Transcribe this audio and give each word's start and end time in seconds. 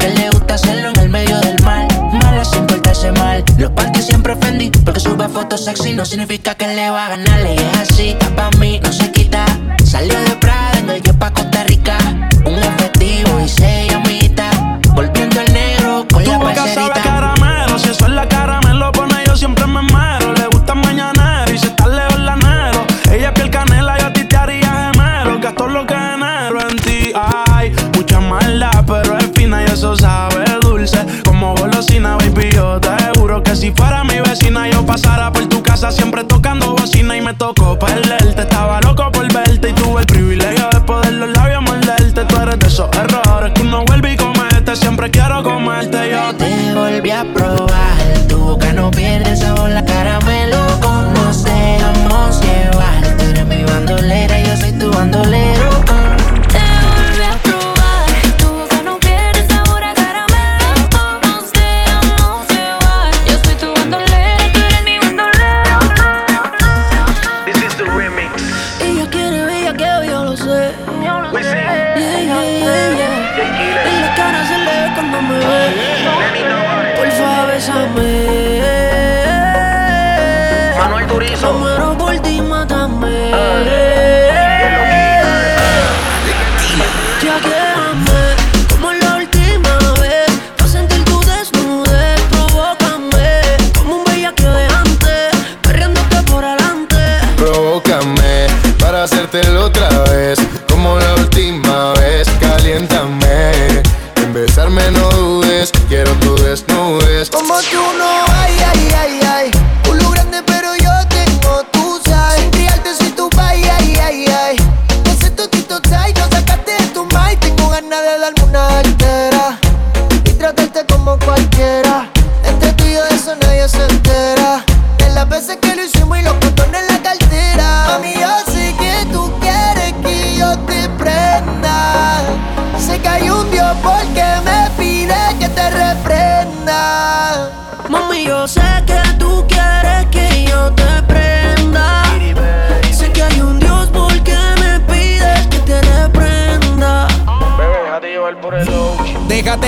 que 0.00 0.08
le 0.08 0.30
gusta 0.30 0.54
hacerlo 0.54 0.88
en 0.88 0.98
el 0.98 1.08
medio 1.08 1.38
del 1.40 1.62
mal. 1.62 1.86
Mala 2.12 2.44
sin 2.44 2.66
portarse 2.66 3.12
mal. 3.12 3.44
Los 3.58 3.70
panties 3.70 4.06
siempre 4.06 4.32
ofendí 4.32 4.70
porque 4.84 4.98
sube 4.98 5.28
fotos 5.28 5.64
sexy. 5.64 5.92
No 5.92 6.04
significa 6.04 6.54
que 6.56 6.66
le 6.66 6.90
va 6.90 7.06
a 7.06 7.08
ganar. 7.10 7.40
Y 7.46 7.56
es 7.56 7.90
así, 7.90 8.16
pa' 8.34 8.50
mí 8.58 8.80
no 8.82 8.92
se 8.92 9.12
quita. 9.12 9.44
Salió 9.84 10.18
de 10.20 10.34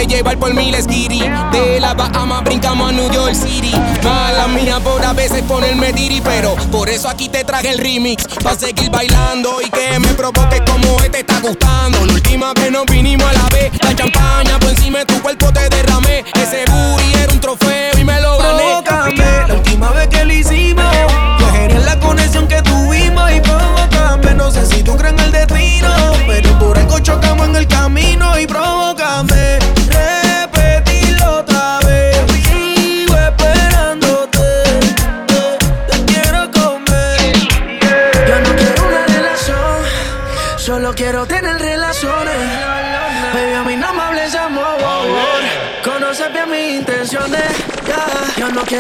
Llevar 0.09 0.37
por 0.37 0.53
miles, 0.53 0.87
Giri. 0.89 1.21
De 1.53 1.81
la 1.81 1.95
Bahamas 1.95 2.43
brincamos 2.45 2.91
a 2.91 2.93
New 2.93 3.11
York 3.11 3.35
City. 3.35 3.73
Mala 4.03 4.49
mía 4.49 4.79
por 4.81 5.03
a 5.03 5.13
veces 5.13 5.43
ponerme 5.43 5.93
diri, 5.93 6.21
pero 6.21 6.55
por 6.71 6.89
eso 6.89 7.09
aquí 7.09 7.29
te 7.29 7.45
traje 7.45 7.71
el 7.71 7.79
remix. 7.79 8.27
Pa' 8.43 8.55
seguir 8.55 8.91
bailando 8.91 9.63
y 9.63 9.71
que 9.71 9.99
me 10.01 10.09
provoque 10.09 10.63
como 10.65 11.01
este 11.03 11.21
está 11.21 11.41
gustando. 11.41 12.05
La 12.05 12.13
última 12.13 12.53
vez 12.53 12.71
nos 12.73 12.85
vinimos 12.87 13.27
a 13.27 13.33
la 13.33 13.49
vez. 13.51 13.73
La 13.81 13.95
champaña 13.95 14.59
por 14.59 14.71
encima 14.71 14.99
de 14.99 15.07
tu 15.07 15.23
cuerpo 15.23 15.53
te 15.53 15.69
derramé. 15.69 16.25
Ese 16.35 16.65
booty 16.71 17.15
era 17.23 17.33
un 17.33 17.41
trofeo 17.41 17.92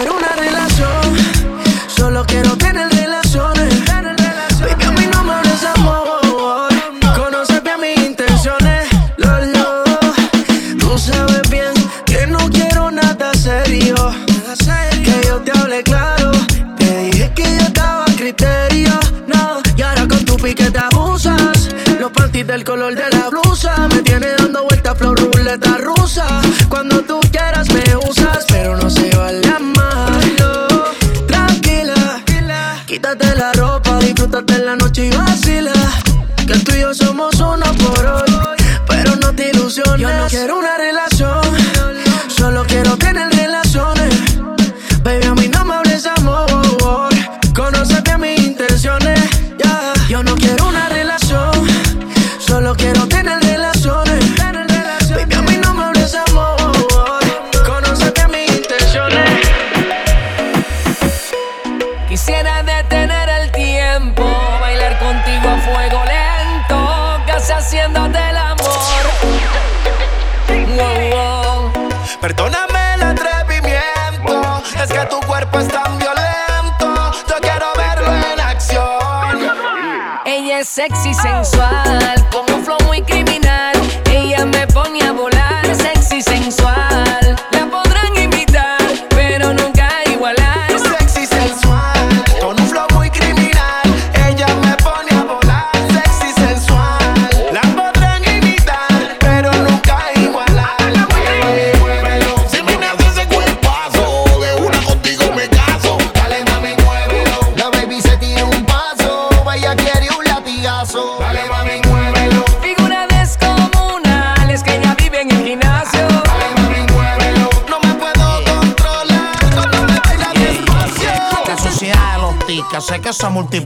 quiero 0.03 0.17
una 0.17 0.33
relación, 0.35 1.17
solo 1.87 2.25
quiero 2.27 2.57
tener 2.57 2.91
relaciones. 2.91 3.85
Baby, 4.61 4.85
a 4.85 4.91
mí 4.91 5.07
no 5.13 5.23
me 5.23 5.33
hables 5.33 5.65
amor. 5.77 6.69
Conoces 7.15 7.63
bien 7.63 7.81
mis 7.81 8.07
intenciones. 8.09 8.89
Lolo, 9.17 9.85
tú 10.81 10.99
sabes 10.99 11.49
bien 11.51 11.73
que 12.05 12.27
no 12.27 12.39
quiero 12.51 12.91
nada 12.91 13.33
serio. 13.35 13.95
Que 15.05 15.29
yo 15.29 15.41
te 15.41 15.53
hable 15.57 15.85
claro. 15.85 16.33
Te 16.79 16.99
dije 17.05 17.33
que 17.37 17.45
yo 17.45 17.63
estaba 17.63 18.05
a 18.05 18.17
criterio. 18.17 18.99
No, 19.29 19.63
y 19.77 19.83
ahora 19.83 20.09
con 20.09 20.25
tu 20.25 20.37
pique 20.37 20.69
te 20.69 20.79
abusas. 20.81 21.69
Los 22.01 22.11
panties 22.11 22.49
del 22.49 22.65
color 22.65 22.97
de 22.97 23.09
la 23.11 23.29
blusa. 23.29 23.87
Me 23.89 24.03
tiene 24.03 24.27
dando 24.37 24.65
vueltas 24.65 24.99
flor 24.99 25.17
ruleta 25.17 25.79
rusa. 25.79 26.27
Cuando 26.69 27.02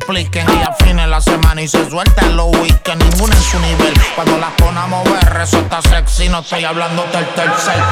multipliquen 0.06 0.46
y 0.58 0.62
afinen 0.62 1.10
la 1.10 1.20
semana 1.20 1.60
y 1.62 1.68
se 1.68 1.88
sueltan 1.88 2.36
los 2.36 2.46
weekends, 2.58 3.04
ninguna 3.04 3.34
en 3.34 3.42
su 3.42 3.58
nivel. 3.58 3.94
Cuando 4.14 4.38
las 4.38 4.52
pone 4.52 4.78
a 4.78 4.86
mover, 4.86 5.32
resulta 5.32 5.80
sexy, 5.82 6.28
no 6.28 6.40
estoy 6.40 6.64
hablando 6.64 7.02
del 7.12 7.26
tercer. 7.34 7.82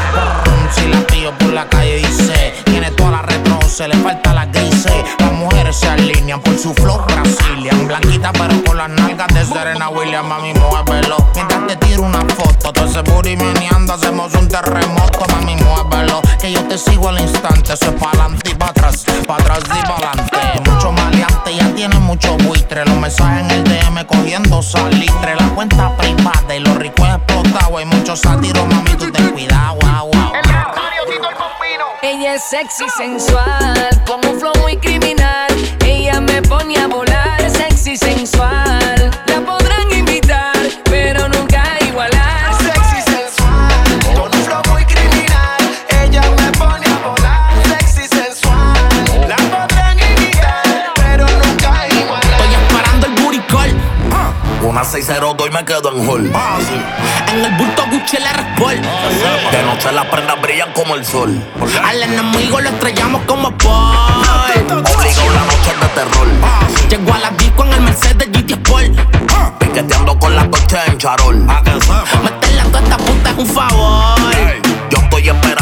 Si 0.72 0.86
la 0.88 1.00
pillo 1.06 1.36
por 1.38 1.52
la 1.52 1.68
calle 1.68 1.96
dice, 1.96 2.54
tiene 2.64 2.90
toda 2.92 3.10
la 3.12 3.22
retro, 3.22 3.58
se 3.68 3.88
le 3.88 3.96
falta 3.96 4.32
la 4.34 4.46
grises. 4.46 4.92
Las 5.18 5.32
mujeres 5.32 5.76
se 5.76 5.88
alinean 5.88 6.40
por 6.40 6.58
su 6.58 6.74
flow 6.74 7.04
Brazilian, 7.06 7.86
blanquita 7.86 8.32
pero 8.32 8.62
con 8.64 8.76
las 8.76 8.88
nalgas 8.90 9.28
de 9.28 9.44
Serena 9.44 9.88
Williams, 9.88 10.28
mami, 10.28 10.54
muévelo. 10.54 11.16
Mientras 11.34 11.66
te 11.66 11.76
tiro 11.76 12.02
una 12.02 12.20
foto, 12.20 12.72
todo 12.72 12.84
ese 12.84 13.02
booty 13.02 13.36
meneando, 13.36 13.94
hacemos 13.94 14.34
un 14.34 14.48
terremoto, 14.48 15.26
mami, 15.32 15.56
muévelo. 15.56 16.22
Que 16.40 16.52
yo 16.52 16.62
te 16.64 16.78
sigo 16.78 17.08
al 17.08 17.20
instante, 17.20 17.72
eso 17.72 17.86
es 17.86 18.02
pa'lante 18.02 18.50
y 18.50 18.54
pa' 18.54 18.68
atrás, 18.68 19.04
pa' 19.26 19.36
atrás 19.36 19.60
y 19.66 19.86
pa'lante. 19.86 20.23
Los 23.18 23.28
en 23.28 23.50
el 23.50 23.64
DM 23.64 24.04
cogiendo 24.06 24.62
salitre. 24.62 25.36
La 25.38 25.48
cuenta 25.54 25.96
privada 25.96 26.56
y 26.56 26.60
lo 26.60 26.74
rico 26.74 27.04
es 27.06 27.14
explotado. 27.14 27.78
Hay 27.78 27.84
muchos 27.84 28.20
sátiros, 28.20 28.66
mami, 28.66 28.90
tú 28.94 29.10
ten 29.12 29.30
cuidado, 29.30 29.76
wow, 29.80 30.10
wow. 30.12 30.32
Ella 32.02 32.34
es 32.34 32.44
sexy, 32.44 32.84
sensual, 32.96 34.02
con 34.06 34.24
un 34.26 34.38
flow 34.38 34.52
muy 34.62 34.76
criminal. 34.76 35.48
Ella 35.84 36.20
me 36.20 36.42
pone 36.42 36.76
a 36.76 36.86
volar, 36.86 37.13
me 55.54 55.64
quedo 55.64 55.96
en 55.96 56.08
hall. 56.08 56.32
En 57.32 57.44
el 57.44 57.52
bulto 57.52 57.84
Gucci 57.88 58.16
el 58.16 58.24
Sport. 58.24 58.76
De 59.52 59.62
noche 59.62 59.92
las 59.92 60.06
prendas 60.06 60.42
brillan 60.42 60.72
como 60.72 60.96
el 60.96 61.06
sol. 61.06 61.40
Al 61.80 62.02
enemigo 62.02 62.60
lo 62.60 62.70
estrellamos 62.70 63.22
como 63.22 63.56
Paul. 63.58 63.96
Obligado 64.66 65.30
la 65.30 65.44
noche 65.44 65.72
de 65.80 65.88
terror. 65.94 66.26
Llegó 66.90 67.14
a 67.14 67.18
la 67.20 67.30
disco 67.30 67.64
en 67.64 67.72
el 67.72 67.80
Mercedes 67.82 68.28
GT 68.32 68.50
Sport. 68.50 69.58
Piqueteando 69.60 70.18
con 70.18 70.34
la 70.34 70.50
coche 70.50 70.76
en 70.88 70.98
charol. 70.98 71.36
Meterle 71.36 72.60
a 72.60 72.64
toda 72.64 72.80
esta 72.80 72.96
puta 72.96 73.30
es 73.30 73.38
un 73.38 73.46
favor. 73.46 74.18
Yo 74.90 74.98
estoy 74.98 75.28
esperando 75.28 75.53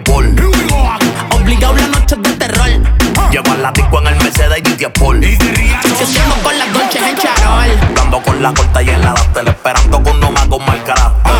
Paul. 0.00 0.34
Obligado 1.34 1.74
la 1.74 1.86
noche 1.86 2.16
de 2.16 2.32
terror. 2.34 2.68
Llego 3.30 3.52
a 3.52 3.56
la 3.56 3.72
disco 3.72 3.98
en 4.00 4.06
el 4.08 4.16
Mercedes 4.16 4.62
GT 4.62 4.82
Sport. 4.82 5.20
Creciendo 5.20 6.34
con 6.42 6.58
las 6.58 6.72
dolces 6.72 7.02
en 7.02 7.16
charol. 7.16 7.94
Dando 7.94 8.22
con 8.22 8.42
la 8.42 8.52
corta 8.54 8.82
y 8.82 8.90
en 8.90 9.02
la 9.02 9.14
esperando 9.46 10.02
con 10.02 10.20
no 10.20 10.28
con 10.48 10.64
mal 10.64 10.82
carácter. 10.84 11.32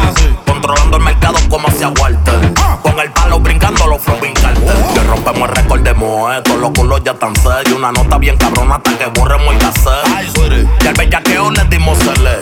Controlando 0.46 0.96
el 0.96 1.02
mercado 1.02 1.38
como 1.48 1.68
hacia 1.68 1.88
Walter. 1.88 2.54
Con 2.82 2.98
el 3.00 3.10
palo 3.12 3.40
brincando 3.40 3.86
los 3.86 4.00
flow 4.02 4.18
cartel. 4.18 4.74
Que 4.94 5.00
rompemos 5.00 5.48
el 5.48 5.56
récord 5.56 5.80
de 5.80 5.94
Moe, 5.94 6.42
todos 6.42 6.60
los 6.60 6.70
culos 6.70 7.02
ya 7.04 7.14
tan 7.14 7.34
serios. 7.36 7.72
Una 7.72 7.92
nota 7.92 8.18
bien 8.18 8.36
cabrona 8.36 8.76
hasta 8.76 8.98
que 8.98 9.06
borremos 9.06 9.54
el 9.54 9.58
cassette. 9.58 10.68
Y 10.82 10.86
al 10.86 10.94
bellaqueo 10.94 11.50
le 11.50 11.64
dimos 11.64 11.98
cele. 11.98 12.38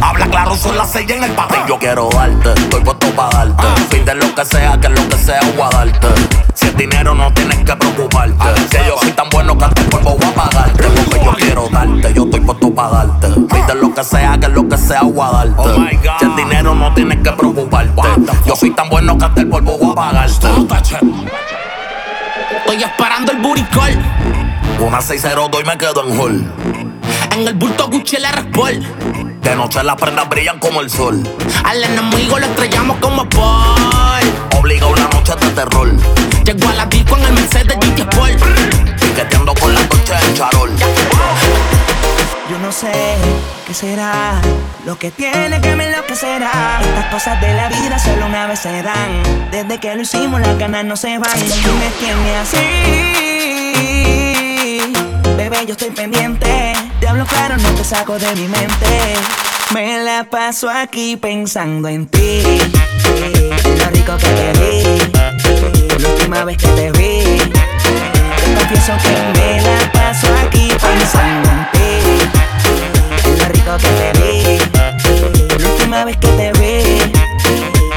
Habla 0.00 0.26
claro, 0.26 0.56
son 0.56 0.76
las 0.76 0.90
seis 0.90 1.08
en 1.10 1.24
el 1.24 1.30
patio. 1.32 1.66
Yo 1.66 1.78
quiero 1.78 2.08
darte, 2.10 2.52
estoy 2.54 2.82
para 3.14 3.46
darte. 3.46 3.96
Pide 3.96 4.14
lo 4.14 4.34
que 4.34 4.44
sea, 4.44 4.78
que 4.80 4.88
lo 4.88 5.08
que 5.08 5.16
sea, 5.16 5.40
voy 5.56 5.62
a 5.62 5.76
darte. 5.76 6.08
Si 6.54 6.66
es 6.66 6.76
dinero, 6.76 7.14
no 7.14 7.32
tienes 7.32 7.58
que 7.58 7.76
preocuparte. 7.76 8.36
Que 8.70 8.78
yo 8.86 8.96
soy 9.00 9.12
tan 9.12 9.28
bueno 9.30 9.56
que 9.56 9.64
hasta 9.64 9.80
el 9.80 9.88
polvo 9.88 10.16
voy 10.16 10.28
a 10.28 10.34
pagarte. 10.34 10.84
Porque 10.84 11.24
yo 11.24 11.32
quiero 11.34 11.68
darte, 11.70 12.14
yo 12.14 12.24
estoy 12.24 12.40
puesto 12.40 12.74
para 12.74 12.88
darte. 12.90 13.28
Pide 13.28 13.74
lo 13.80 13.94
que 13.94 14.04
sea, 14.04 14.38
que 14.38 14.48
lo 14.48 14.68
que 14.68 14.76
sea, 14.76 15.02
voy 15.02 15.26
a 15.26 15.30
darte. 15.30 15.98
Si 16.18 16.24
es 16.24 16.36
dinero, 16.36 16.74
no 16.74 16.92
tienes 16.94 17.18
que 17.18 17.32
preocuparte. 17.32 18.02
Yo 18.46 18.56
soy 18.56 18.70
tan 18.70 18.88
bueno 18.88 19.16
que 19.18 19.24
hasta 19.24 19.40
el 19.40 19.48
polvo 19.48 19.78
voy 19.78 19.92
a 19.92 19.94
pagarte. 19.94 20.46
Estoy 22.58 22.82
esperando 22.82 23.32
el 23.32 23.38
buricol. 23.38 23.98
Una 24.80 25.00
602 25.00 25.62
y 25.62 25.66
me 25.66 25.78
quedo 25.78 26.04
en 26.04 26.20
hall. 26.20 26.93
En 27.32 27.46
el 27.46 27.54
bulto 27.54 27.88
Gucci 27.88 28.16
el 28.16 28.24
Sport. 28.24 28.82
De 29.42 29.54
noche 29.56 29.82
las 29.82 29.96
prendas 29.96 30.28
brillan 30.28 30.58
como 30.58 30.80
el 30.80 30.88
sol. 30.90 31.22
Al 31.64 31.82
enemigo 31.82 32.38
lo 32.38 32.46
estrellamos 32.46 32.96
como 32.98 33.28
Paul. 33.28 34.22
Obligado 34.58 34.92
una 34.92 35.08
noche 35.08 35.34
de 35.40 35.50
terror. 35.50 35.92
Llegó 36.44 36.68
a 36.68 36.74
la 36.74 36.86
disco 36.86 37.16
en 37.16 37.24
el 37.24 37.32
Mercedes 37.32 37.76
GT 37.76 37.98
Sport. 38.00 38.42
Piqueteando 39.00 39.54
con 39.54 39.74
la 39.74 39.88
coche 39.88 40.14
en 40.28 40.34
charol. 40.34 40.70
Yo 42.50 42.58
no 42.58 42.70
sé 42.70 42.92
qué 43.66 43.72
será 43.72 44.40
lo 44.84 44.98
que 44.98 45.10
tiene 45.10 45.60
que 45.60 45.74
me 45.74 45.86
enloquecerá. 45.86 46.80
Estas 46.82 47.06
cosas 47.06 47.40
de 47.40 47.54
la 47.54 47.68
vida 47.68 47.98
solo 47.98 48.26
una 48.26 48.46
vez 48.46 48.60
se 48.60 48.82
dan. 48.82 49.50
Desde 49.50 49.78
que 49.80 49.94
lo 49.94 50.02
hicimos, 50.02 50.40
las 50.40 50.58
ganas 50.58 50.84
no 50.84 50.96
se 50.96 51.18
van. 51.18 51.38
Y 51.38 51.42
me 51.78 51.90
tiene 51.98 52.36
así. 52.36 53.24
Yo 55.62 55.72
estoy 55.72 55.90
pendiente. 55.90 56.74
Te 57.00 57.08
hablo 57.08 57.24
claro, 57.24 57.56
no 57.56 57.70
te 57.70 57.84
saco 57.84 58.18
de 58.18 58.34
mi 58.34 58.48
mente. 58.48 59.14
Me 59.72 60.02
la 60.04 60.24
paso 60.24 60.68
aquí 60.68 61.16
pensando 61.16 61.88
en 61.88 62.06
ti. 62.06 62.42
Lo 63.78 63.90
rico 63.90 64.16
que 64.18 64.26
te 64.26 64.52
vi. 64.60 66.02
La 66.02 66.08
última 66.10 66.44
vez 66.44 66.58
que 66.58 66.66
te 66.66 66.92
vi. 66.92 67.38
Te 67.38 68.54
confieso 68.58 68.92
que 69.02 69.40
me 69.40 69.62
la 69.62 69.92
paso 69.92 70.26
aquí 70.46 70.68
pensando 70.68 71.48
en 71.48 71.66
ti. 71.72 73.38
Lo 73.38 73.48
rico 73.48 73.76
que 73.78 73.88
te 73.88 74.12
vi. 74.20 74.58
La 75.62 75.70
última 75.70 76.04
vez 76.04 76.16
que 76.18 76.28
te 76.28 76.52
vi. 76.52 76.98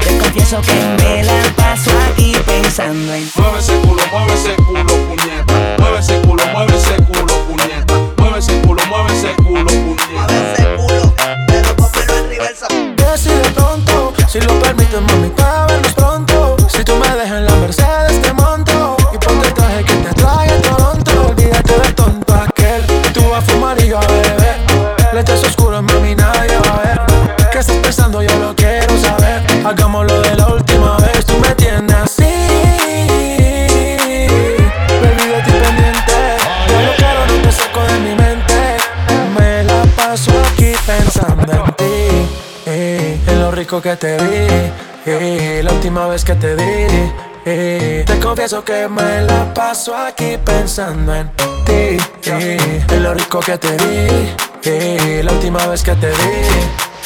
Te 0.06 0.18
confieso 0.18 0.62
que 0.62 1.02
me 1.02 1.22
la 1.24 1.42
paso 1.54 1.90
aquí 2.10 2.34
pensando 2.46 3.12
en 3.12 3.24
ti. 3.28 3.40
Mueve 3.40 3.80
culo, 3.82 4.02
mueve 4.10 4.56
si 14.28 14.38
lo 14.40 14.58
permites, 14.60 15.00
mamita, 15.00 15.37
rico 43.68 43.82
que 43.82 43.96
te 43.96 44.16
vi. 44.16 44.72
eh, 45.04 45.60
la 45.62 45.72
última 45.72 46.06
vez 46.06 46.24
que 46.24 46.34
te 46.36 46.54
vi. 46.54 46.86
eh, 47.44 48.02
te 48.06 48.18
confieso 48.18 48.64
que 48.64 48.88
me 48.88 49.20
la 49.22 49.52
paso 49.52 49.94
aquí 49.94 50.38
pensando 50.42 51.14
en 51.14 51.28
ti. 51.66 51.98
eh, 52.30 52.84
en 52.90 53.02
lo 53.02 53.12
rico 53.12 53.40
que 53.40 53.58
te 53.58 53.72
vi. 53.76 54.34
eh, 54.64 55.20
la 55.22 55.32
última 55.32 55.66
vez 55.66 55.82
que 55.82 55.94
te 55.96 56.06
vi. 56.08 56.46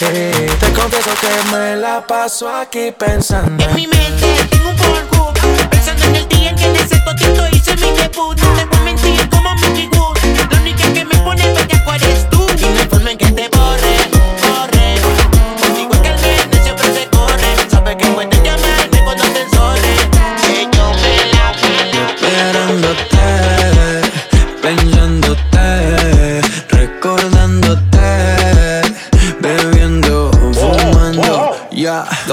eh, 0.03 0.51
te 0.61 0.73
confieso 0.73 1.11
que 1.21 1.51
me 1.57 1.75
la 1.77 2.07
paso 2.07 2.49
aquí 2.49 2.93
pensando 2.97 3.65
en 3.65 3.75
mi 3.75 3.89
mente 3.89 4.37
tengo 4.49 4.69
un 4.71 4.77
polvo. 4.77 5.33
Pensando 5.69 6.05
en 6.05 6.15
el 6.17 6.29
día 6.29 6.51
en 6.51 6.57
que 6.57 6.67
en 6.67 6.77
ese 6.77 6.97
totito 7.01 7.43
hice 7.51 7.75
mi 7.77 7.91
debut. 7.91 8.39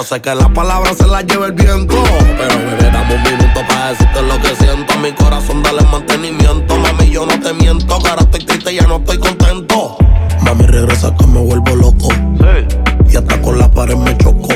Sé 0.10 0.20
que 0.22 0.34
las 0.34 0.50
palabras 0.50 0.98
se 0.98 1.06
las 1.06 1.24
lleva 1.24 1.46
el 1.46 1.52
viento. 1.52 1.94
Pero 2.36 2.58
bebé, 2.58 2.90
dame 2.92 3.14
un 3.14 3.24
minuto 3.24 3.62
para 3.68 3.90
decirte 3.90 4.22
lo 4.24 4.42
que 4.42 4.56
siento. 4.56 4.94
A 4.94 4.98
mi 4.98 5.12
corazón 5.12 5.62
dale 5.62 5.84
mantenimiento. 5.84 6.78
Mami, 6.78 7.12
yo 7.12 7.28
no 7.28 7.40
te 7.40 7.54
miento. 7.54 8.00
Que 8.00 8.10
ahora 8.10 8.24
estoy 8.24 8.44
triste 8.44 8.74
y 8.74 8.78
ya 8.78 8.88
no 8.88 8.96
estoy 8.96 9.20
contento. 9.20 9.98
Mami, 10.42 10.66
regresa 10.66 11.14
que 11.16 11.28
me 11.28 11.40
vuelvo 11.42 11.76
loco. 11.76 12.08
Y 13.08 13.16
hasta 13.16 13.40
con 13.40 13.60
la 13.60 13.70
pared 13.70 13.96
me 13.98 14.18
choco. 14.18 14.50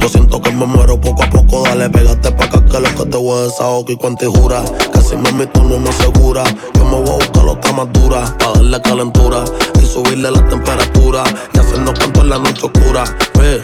Yo 0.00 0.08
siento 0.10 0.42
que 0.42 0.52
me 0.52 0.66
muero 0.66 1.00
poco 1.00 1.22
a 1.22 1.30
poco. 1.30 1.62
Dale, 1.62 1.88
pégate 1.88 2.30
pa' 2.32 2.44
acá 2.44 2.62
que 2.66 2.78
lo 2.78 2.94
que 2.94 3.06
te 3.06 3.16
voy 3.16 3.38
a 3.38 3.42
desahogo 3.44 3.90
y 3.90 3.96
cuánto 3.96 4.30
jura. 4.30 4.62
Que 4.92 5.00
si 5.00 5.16
me 5.16 5.32
meto 5.32 5.62
no 5.62 5.78
me 5.78 5.88
asegura. 5.88 6.44
Yo 6.74 6.84
me 6.84 7.00
voy 7.00 7.08
a 7.08 7.14
buscar 7.14 7.46
otra 7.46 7.72
más 7.72 7.90
dura. 7.90 8.36
Pa' 8.38 8.52
darle 8.52 8.82
calentura 8.82 9.44
y 9.82 9.86
subirle 9.86 10.30
la 10.30 10.46
temperatura. 10.46 11.24
Y 11.54 11.58
hacernos 11.58 11.98
cuanto 11.98 12.20
en 12.20 12.28
la 12.28 12.38
noche 12.38 12.66
oscura. 12.66 13.04
Ve, 13.38 13.62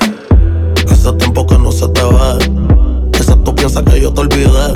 Hace 0.90 1.12
tiempo 1.14 1.46
que 1.46 1.56
no 1.58 1.72
se 1.72 1.88
te 1.88 2.02
ve. 2.02 3.10
Quizás 3.12 3.36
tú 3.44 3.54
piensas 3.54 3.82
que 3.84 4.00
yo 4.00 4.12
te 4.12 4.20
olvidé. 4.20 4.72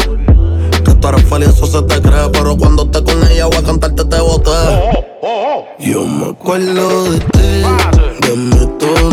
Que 0.85 0.95
tú 0.95 1.09
eres 1.09 1.25
feliz, 1.25 1.49
eso 1.49 1.67
se 1.67 1.83
te 1.83 2.01
cree. 2.01 2.29
Pero 2.33 2.57
cuando 2.57 2.85
esté 2.85 3.03
con 3.03 3.23
ella 3.31 3.47
voy 3.47 3.57
a 3.57 3.63
cantarte 3.63 4.05
te 4.05 4.21
boté. 4.21 4.51
Yo 5.79 6.05
me 6.07 6.31
acuerdo 6.31 7.05
de 7.05 7.19
ti. 7.19 7.63
De 8.27 8.37
mí 8.37 8.69
tú 8.79 9.04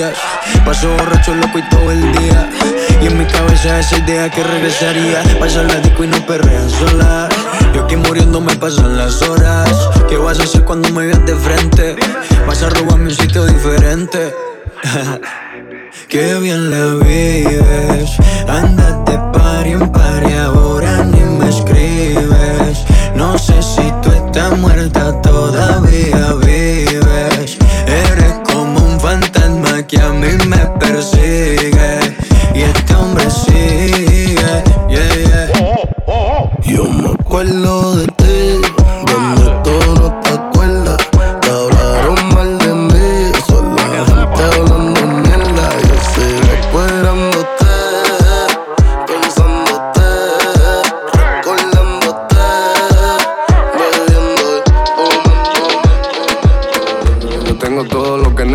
Me. 0.00 0.14
Paso 0.64 0.88
borracho 0.96 1.34
loco 1.34 1.58
y 1.58 1.68
todo 1.68 1.90
el 1.90 2.00
día. 2.12 2.48
Y 3.02 3.06
en 3.06 3.18
piensa 3.26 3.80
esa 3.80 3.98
idea 3.98 4.30
que 4.30 4.42
regresaría. 4.42 5.22
Pasa 5.38 5.62
la 5.62 5.76
disco 5.80 6.04
y 6.04 6.06
no 6.06 6.24
perreas 6.26 6.72
sola. 6.72 7.28
Yo 7.74 7.84
aquí 7.84 7.96
muriéndome 7.96 8.56
pasan 8.56 8.96
las 8.96 9.20
horas. 9.22 9.90
¿Qué 10.08 10.16
vas 10.16 10.40
a 10.40 10.44
hacer 10.44 10.64
cuando 10.64 10.88
me 10.90 11.06
veas 11.06 11.24
de 11.26 11.36
frente? 11.36 11.96
Vas 12.46 12.62
a 12.62 12.70
robarme 12.70 13.10
un 13.10 13.14
sitio 13.14 13.44
diferente. 13.44 14.34
Qué 16.08 16.34
bien 16.36 16.70
la 16.70 17.04
vives. 17.04 18.16
Andate 18.48 19.29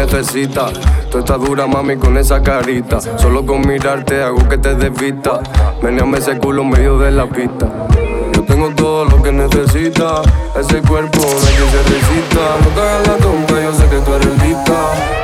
necesitas. 0.05 0.73
Tú 1.09 1.19
estás 1.19 1.39
dura, 1.39 1.65
mami, 1.65 1.97
con 1.97 2.17
esa 2.17 2.41
carita. 2.41 2.99
Solo 3.17 3.45
con 3.45 3.67
mirarte 3.67 4.21
hago 4.21 4.47
que 4.47 4.57
te 4.57 4.75
desvista. 4.75 5.39
Meneame 5.81 6.19
ese 6.19 6.37
culo 6.37 6.61
en 6.61 6.69
medio 6.69 6.99
de 6.99 7.11
la 7.11 7.25
pista. 7.25 7.67
Yo 8.33 8.43
tengo 8.43 8.69
todo 8.75 9.05
lo 9.05 9.21
que 9.23 9.31
necesitas. 9.31 10.21
Ese 10.55 10.81
cuerpo 10.81 11.19
hay 11.19 11.55
que 11.55 11.89
se. 11.99 12.41
No 12.61 12.67
te 12.75 12.81
hagas 12.81 13.07
la 13.07 13.15
tonta, 13.17 13.53
yo 13.61 13.73
sé 13.73 13.89
que 13.89 13.97
tú 13.97 14.13
eres 14.13 14.43
lista. 14.43 14.73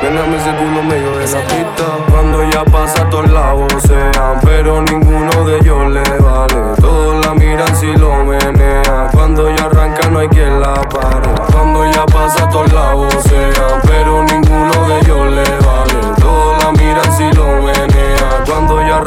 Meneame 0.02 0.36
ese 0.36 0.50
culo 0.56 0.80
en 0.80 0.88
medio 0.88 1.10
de 1.18 1.26
la 1.26 1.40
pista. 1.46 1.84
Cuando 2.10 2.50
ya 2.50 2.64
pasa, 2.64 3.08
todos 3.10 3.30
lados 3.30 3.72
sean. 3.86 4.40
Pero 4.42 4.82
ninguno 4.82 5.44
de 5.44 5.58
ellos 5.58 5.92
le 5.92 6.18
vale. 6.18 6.74
Todos 6.80 7.24
la 7.24 7.34
miran 7.34 7.76
si 7.76 7.92
lo 7.92 8.24
menea. 8.24 9.08
Cuando 9.12 9.48
ya 9.54 9.66
arranca, 9.66 10.08
no 10.10 10.18
hay 10.18 10.28
quien 10.28 10.60
la 10.60 10.74
pare. 10.74 11.28
Cuando 11.52 11.90
ya 11.90 12.04
pasa, 12.06 12.48
todos 12.48 12.72
lados 12.72 13.14
sean. 13.22 13.91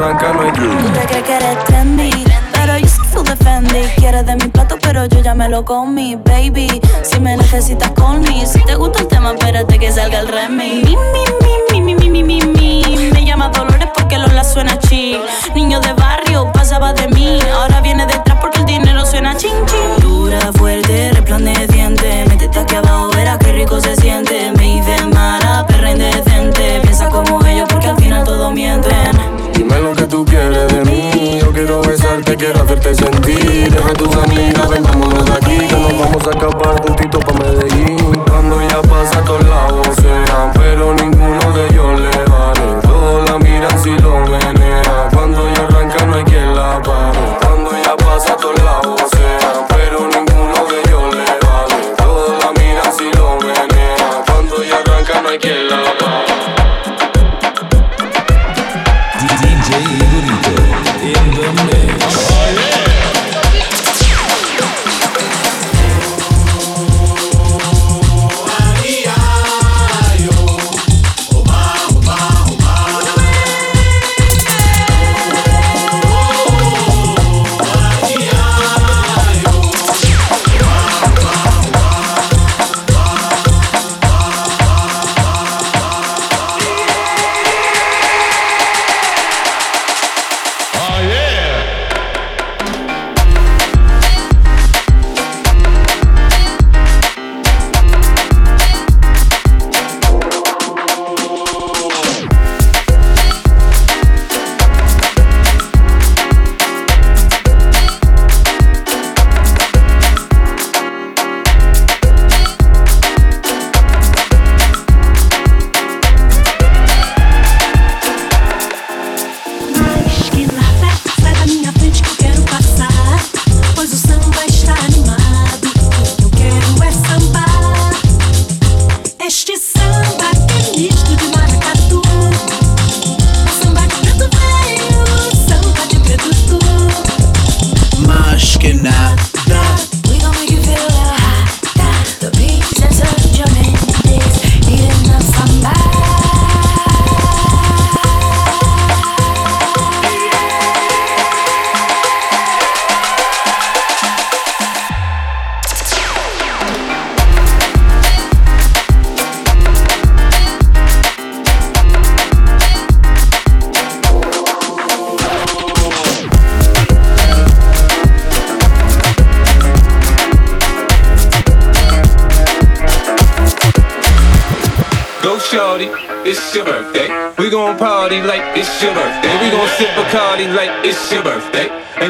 Arranca, 0.06 0.32
no 0.34 0.42
hay 0.42 0.52
quien 0.52 0.78
Tú 0.78 0.88
te 0.92 1.06
crees 1.06 1.22
que 1.24 1.34
eres 1.34 1.64
trendy, 1.64 2.24
pero 2.52 2.78
yo 2.78 2.86
soy 2.86 3.04
full 3.06 3.24
defendi. 3.24 3.80
Quieres 3.96 4.24
de 4.24 4.36
mi 4.36 4.46
plato, 4.46 4.76
pero 4.80 5.04
yo 5.06 5.18
ya 5.20 5.34
me 5.34 5.48
lo 5.48 5.64
comí, 5.64 6.14
baby. 6.14 6.80
Si 7.02 7.18
me 7.18 7.36
necesitas, 7.36 7.90
call 7.90 8.20
me. 8.20 8.46
Si 8.46 8.62
te 8.66 8.76
gusta 8.76 9.00
el 9.00 9.08
tema, 9.08 9.32
espérate 9.32 9.80
que 9.80 9.90
salga 9.90 10.20
el 10.20 10.28
remix. 10.28 10.88
Mi, 10.88 10.96
mi, 10.96 11.82
mi, 11.82 11.94
mi, 11.94 11.94
mi, 11.96 12.08
mi, 12.08 12.22
mi, 12.22 12.40
mi. 12.40 13.10
Me 13.12 13.24
llama 13.24 13.48
Dolores 13.48 13.88
porque 13.96 14.16
Lola 14.16 14.44
suena 14.44 14.78
chill. 14.78 15.18
Niño 15.56 15.80
de 15.80 15.92
barrio, 15.94 16.52
pasaba 16.52 16.92
de 16.92 17.08
mí. 17.08 17.40
Ahora 17.52 17.80
viene 17.80 18.06
detrás 18.06 18.38
porque 18.40 18.60
el 18.60 18.66
dinero 18.66 19.04
suena 19.04 19.36
ching, 19.36 19.66
ching. 19.66 20.02
Dura, 20.02 20.52
fuerte, 20.52 21.10
resplandeciente. 21.14 22.26
Métete 22.28 22.60
aquí 22.60 22.76
abajo, 22.76 23.10
verás 23.10 23.38
qué 23.38 23.50
rico 23.50 23.80
se 23.80 23.96
siente. 23.96 24.52
Me 24.56 24.76
hice 24.76 25.04
mala, 25.06 25.66
perra 25.66 25.90
indecente. 25.90 26.78
Piensa 26.82 27.08
como 27.08 27.40
quiero 32.36 32.62
hacerte 32.62 32.94
sentir. 32.94 33.70
Deja 33.70 33.90
a 33.90 33.94
tus 33.94 34.14
amigas, 34.14 34.68
ven, 34.68 34.82
vámonos 34.82 35.24
de 35.24 35.32
aquí. 35.32 35.58
Que 35.66 35.76
nos 35.76 35.98
vamos 35.98 36.26
a 36.26 36.30
escapar 36.30 36.82
juntito 36.82 37.18
pa' 37.20 37.32
Medellín. 37.32 37.96
Cuando 38.28 38.60
ya 38.62 38.82
pasa 38.82 39.18
a 39.18 39.24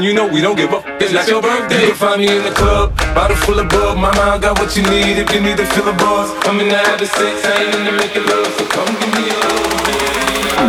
you 0.07 0.15
know 0.15 0.27
we 0.27 0.41
don't 0.41 0.55
give 0.57 0.73
up, 0.73 0.85
it's 1.03 1.13
not 1.13 1.27
your 1.27 1.43
birthday. 1.43 1.83
You 1.83 1.89
can 1.89 1.97
find 1.97 2.21
me 2.21 2.29
in 2.31 2.45
the 2.45 2.53
club, 2.53 2.95
bottle 3.13 3.37
full 3.37 3.59
of 3.59 3.69
bug. 3.69 3.99
My 3.99 4.15
mind 4.15 4.43
got 4.43 4.57
what 4.61 4.77
you 4.77 4.85
need 4.85 5.19
if 5.19 5.35
you 5.35 5.41
need 5.41 5.57
to 5.57 5.67
fill 5.67 5.89
a 5.89 5.93
buzz. 5.93 6.31
I'm 6.47 6.61
in 6.61 6.69
the 6.69 6.79
habit 6.79 7.09
sex, 7.09 7.45
I 7.45 7.65
ain't 7.65 7.75
in 7.75 7.85
the 7.85 7.93
making 7.93 8.25
love, 8.25 8.47
so 8.55 8.65
come 8.71 8.87
give 9.03 9.11
me 9.19 9.27
a 9.27 9.39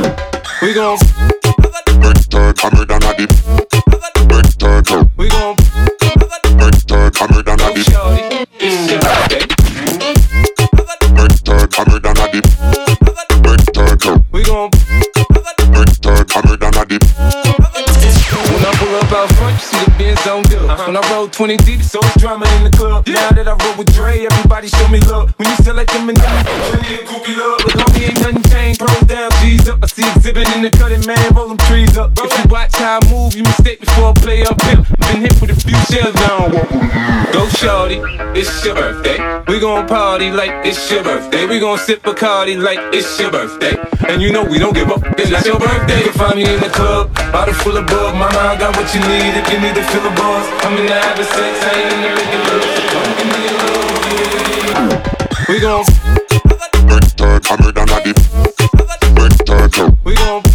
bit. 0.01 0.17
We 0.61 0.73
gon' 0.73 0.97
Uh-huh. 20.27 20.83
When 20.87 20.97
I 20.97 21.13
roll 21.13 21.29
20 21.29 21.55
deep, 21.63 21.81
so 21.81 21.99
it's 22.03 22.19
drama 22.19 22.45
in 22.59 22.65
the 22.65 22.75
club. 22.75 23.07
Now 23.07 23.31
that 23.31 23.47
I 23.47 23.55
roll 23.55 23.77
with 23.77 23.95
Dre, 23.95 24.25
everybody 24.25 24.67
show 24.67 24.85
me 24.89 24.99
love. 25.07 25.31
When 25.39 25.47
you 25.47 25.55
sell 25.63 25.73
like 25.73 25.87
them 25.87 26.09
and 26.09 26.17
them, 26.17 26.45
plenty 26.67 26.99
of 26.99 27.07
groupie 27.07 27.37
love. 27.37 27.61
But 27.63 27.73
homie, 27.79 28.11
ain't 28.11 28.19
nothing 28.19 28.43
changed. 28.51 28.81
Roll 28.81 29.01
down, 29.07 29.31
G's 29.39 29.69
up. 29.69 29.79
I 29.81 29.87
see 29.87 30.03
exhibit 30.03 30.53
in 30.53 30.63
the 30.63 30.69
cutting, 30.71 31.05
man. 31.07 31.33
Roll 31.33 31.47
them 31.47 31.57
trees 31.71 31.97
up. 31.97 32.11
If 32.17 32.27
you 32.27 32.51
watch 32.51 32.75
how 32.75 32.99
I 33.01 33.09
move, 33.09 33.35
you 33.35 33.43
mistake 33.43 33.79
before 33.79 34.11
I 34.11 34.13
play 34.19 34.43
up 34.43 34.61
here. 34.63 34.83
Been 35.07 35.21
hit 35.23 35.39
with 35.39 35.51
a 35.51 35.55
few 35.55 35.79
shells 35.87 36.15
now. 36.15 37.26
Go 37.37 37.47
shorty, 37.49 38.01
it's 38.33 38.65
your 38.65 38.73
birthday. 38.73 39.19
We 39.47 39.59
gon' 39.59 39.87
party 39.87 40.31
like 40.31 40.65
it's 40.65 40.89
your 40.89 41.03
birthday. 41.03 41.45
We 41.45 41.59
gon' 41.59 41.77
sip 41.77 42.01
Bacardi 42.01 42.57
like 42.59 42.79
it's 42.91 43.19
your 43.19 43.29
birthday. 43.29 43.77
And 44.09 44.23
you 44.23 44.31
know 44.31 44.43
we 44.43 44.57
don't 44.57 44.73
give 44.73 44.89
up. 44.89 45.03
It's 45.19 45.29
like 45.29 45.45
your 45.45 45.59
birthday. 45.59 46.03
You 46.03 46.11
find 46.13 46.33
me 46.35 46.51
in 46.51 46.59
the 46.59 46.69
club, 46.69 47.13
bottle 47.31 47.53
full 47.53 47.77
of 47.77 47.85
bug. 47.85 48.15
Mama, 48.15 48.39
I 48.39 48.57
got 48.57 48.75
what 48.75 48.91
you 48.91 49.01
need 49.01 49.37
if 49.37 49.53
you 49.53 49.59
need 49.59 49.75
to 49.75 49.83
fill 49.83 50.07
a 50.07 50.13
buzz. 50.17 50.45
I'm 50.65 50.77
in 50.79 50.87
the 50.87 50.93
having 50.93 51.25
sex, 51.25 51.61
I 51.61 51.73
ain't 51.77 51.93
in 51.93 52.01
the. 52.01 52.57
So 52.73 52.81
come 52.89 53.09
give 53.17 53.29
me 53.29 53.41
a 53.45 53.53
love. 53.61 54.01
yeah. 54.73 55.53
We 55.53 55.59
gon' 55.59 55.85
Third, 57.17 57.45
hammer 57.45 57.71
than 57.71 57.89
a 57.89 58.03
dip. 58.03 58.17
Third, 59.45 59.97
we 60.03 60.15
gon' 60.15 60.46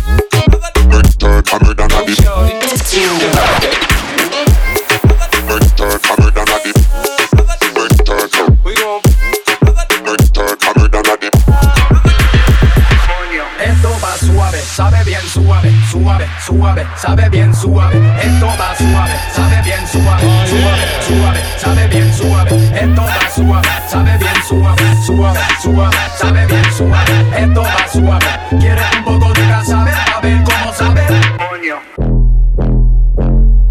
suave, 16.03 16.27
suave, 16.41 16.43
suave, 16.45 16.87
sabe 16.97 17.29
bien 17.29 17.55
suave. 17.55 17.97
Esto 18.23 18.47
va 18.47 18.75
suave, 18.77 19.13
sabe 19.33 19.63
bien 19.63 19.87
suave, 19.87 20.23
suave, 20.49 20.85
suave, 21.07 21.41
sabe 21.59 21.89
bien 21.89 22.13
suave. 22.13 22.57
Esto 22.75 23.03
va 23.03 23.31
suave, 23.35 23.69
sabe 23.89 24.19
bien 24.19 24.43
suave, 24.49 24.83
suave, 25.07 25.41
suave, 25.63 25.97
sabe 26.17 26.47
bien 26.47 26.65
suave. 26.73 27.13
Esto 27.37 27.63
va 27.63 27.89
suave. 27.93 28.27
¿Quieres 28.59 28.85
un 28.99 29.05
poco 29.05 29.33
de 29.33 29.49
casabe? 29.49 29.91
A 29.93 30.21
ver 30.21 30.43
cómo 30.43 30.73
sabe. 30.73 31.03
Coño. 31.39 31.77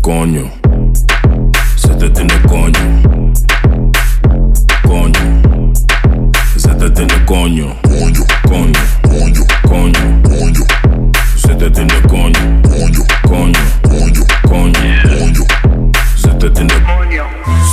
Coño, 0.01 0.51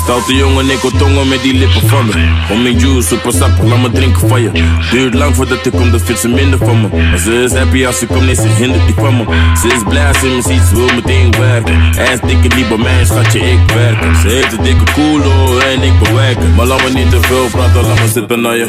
Stoute 0.09 0.35
jongen, 0.35 0.71
ik 0.71 0.81
tongen 0.99 1.29
met 1.29 1.42
die 1.42 1.55
lippen 1.55 1.88
van 1.88 2.07
me. 2.07 2.12
Om 2.51 2.62
mijn 2.62 2.79
juice, 2.79 3.07
super 3.09 3.33
sap, 3.33 3.51
laat 3.62 3.81
me 3.81 3.90
drinken 3.90 4.29
van 4.29 4.42
je. 4.42 4.51
Duurt 4.90 5.14
lang 5.14 5.35
voordat 5.35 5.66
ik 5.66 5.73
kom, 5.73 5.90
dan 5.90 6.01
vindt 6.01 6.21
ze 6.21 6.29
minder 6.29 6.59
van 6.59 6.81
me. 6.81 6.88
Maar 6.88 7.18
ze 7.18 7.42
is 7.42 7.53
happy 7.53 7.87
als 7.87 7.99
ze 7.99 8.07
komt, 8.07 8.25
nee, 8.25 8.35
ze 8.35 8.49
hindert 8.49 8.87
niet 8.87 8.94
van 8.97 9.16
me. 9.16 9.25
Ze 9.61 9.66
is 9.66 9.83
blij 9.88 10.09
als 10.09 10.18
ze 10.18 10.27
me 10.27 10.42
ziet, 10.42 10.62
ze 10.68 10.75
wil 10.75 10.94
meteen 10.94 11.35
werken. 11.38 11.77
Ass 11.99 12.21
dikke 12.27 12.57
niet 12.57 12.68
bij 12.68 12.79
mij, 12.79 13.05
schatje, 13.05 13.38
ik 13.38 13.71
werk. 13.75 14.16
Ze 14.23 14.29
heeft 14.29 14.53
een 14.53 14.64
dikke 14.64 14.92
koelo 14.92 15.59
en 15.59 15.83
ik 15.83 15.99
bewerken. 15.99 16.55
Maar 16.55 16.66
laat 16.66 16.83
me 16.83 16.90
niet 16.90 17.11
te 17.11 17.21
veel 17.21 17.47
praten, 17.51 17.87
laat 17.87 18.01
me 18.01 18.09
zitten 18.09 18.40
naar 18.40 18.57
je. 18.57 18.66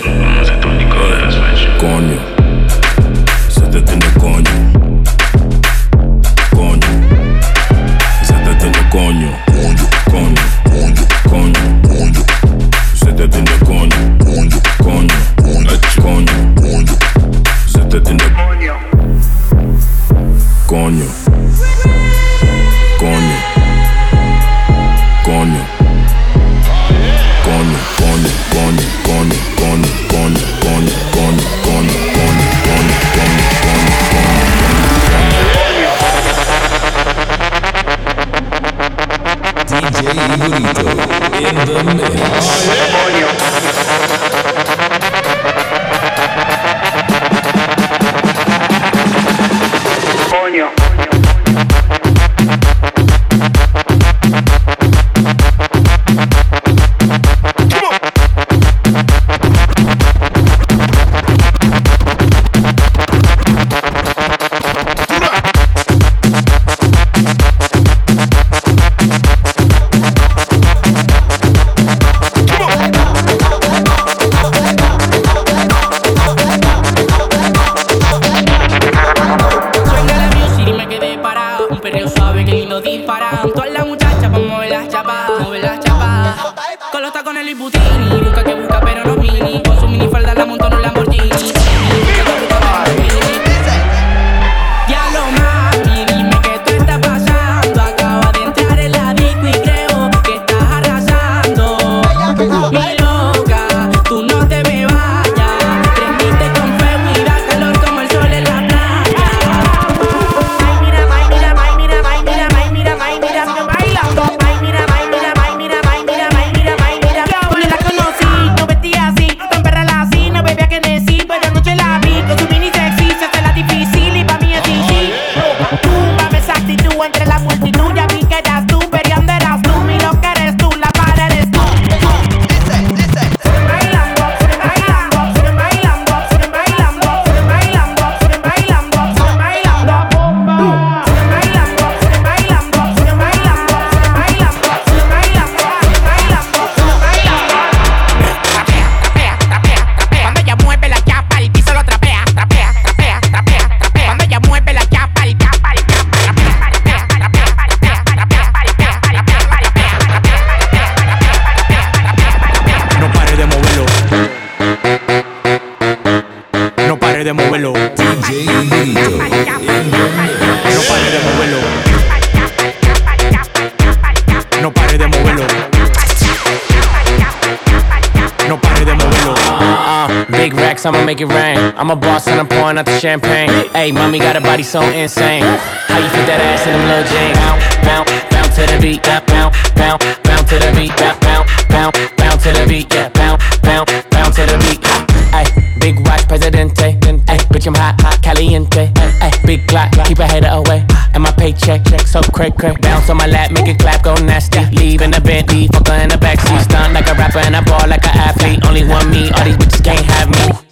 Champagne. 183.00 183.50
Hey, 183.72 183.92
mommy 183.94 184.20
got 184.20 184.36
a 184.36 184.42
body 184.42 184.64
so 184.64 184.82
insane. 184.82 185.44
How 185.88 186.00
you 186.00 186.10
fit 186.12 186.28
that 186.28 186.44
ass 186.44 186.68
in 186.68 186.76
them 186.76 186.84
little 186.84 187.08
jeans? 187.08 187.40
Bounce, 187.40 187.64
bounce, 187.88 188.12
bounce 188.28 188.56
to 188.60 188.64
the 188.68 188.78
beat, 188.84 189.02
bounce, 189.04 189.56
bounce, 189.80 190.04
bounce, 190.28 190.50
to 190.52 190.60
the 190.60 190.72
beat, 190.76 190.92
bounce, 191.00 191.48
bounce, 191.72 191.96
bounce, 192.20 192.44
to 192.44 192.52
the 192.52 192.66
beat, 192.68 192.92
yeah, 192.92 193.08
bounce, 193.16 193.40
bounce, 193.64 193.88
bounce 194.12 194.36
to 194.36 194.44
the 194.44 194.60
beat. 194.68 194.84
Ay, 195.32 195.48
big 195.80 195.96
watch, 196.04 196.28
presidente. 196.28 197.00
Ay, 197.32 197.40
bitch, 197.48 197.68
I'm 197.68 197.76
hot, 197.76 197.96
hot, 198.04 198.20
caliente. 198.22 198.92
Ay, 199.24 199.32
big 199.46 199.66
clock, 199.68 199.96
keep 200.04 200.20
a 200.20 200.28
hater 200.28 200.52
away. 200.52 200.84
And 201.16 201.24
my 201.24 201.32
paycheck, 201.32 201.88
check 201.88 202.04
so 202.04 202.20
crack, 202.36 202.58
crack. 202.58 202.82
Bounce 202.82 203.10
on 203.10 203.16
my 203.16 203.28
lap, 203.28 203.52
make 203.52 203.68
it 203.68 203.80
clap, 203.80 204.04
go 204.04 204.14
nasty. 204.16 204.60
Leave 204.76 205.02
in 205.02 205.12
the 205.12 205.22
Bentley, 205.22 205.70
fucker 205.72 206.04
in 206.04 206.10
the 206.10 206.20
backseat. 206.20 206.68
Stunt 206.68 206.94
like 206.94 207.08
a 207.08 207.16
rapper 207.16 207.40
and 207.40 207.56
I 207.56 207.64
ball 207.64 207.88
like 207.88 208.04
an 208.04 208.18
athlete. 208.18 208.60
Only 208.68 208.84
one 208.84 209.10
me, 209.10 209.32
all 209.32 209.46
these 209.46 209.56
bitches 209.56 209.84
can't 209.84 210.04
have. 210.04 210.29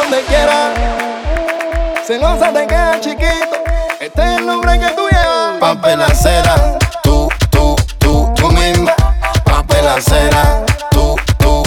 donde 0.00 0.22
quiera. 0.22 0.72
Celosa 2.06 2.52
te 2.52 2.66
queda 2.66 3.00
chiquito. 3.00 3.56
Este 4.00 4.22
es 4.22 4.38
el 4.38 4.46
nombre 4.46 4.78
que 4.78 4.88
tú 4.90 5.08
llevas. 5.10 5.58
Papelacera, 5.58 6.78
tú, 7.02 7.28
tú, 7.50 7.76
tú, 7.98 8.32
tú 8.34 8.50
misma. 8.50 8.94
Papelacera, 9.44 10.64
tú, 10.90 11.16
tú, 11.38 11.62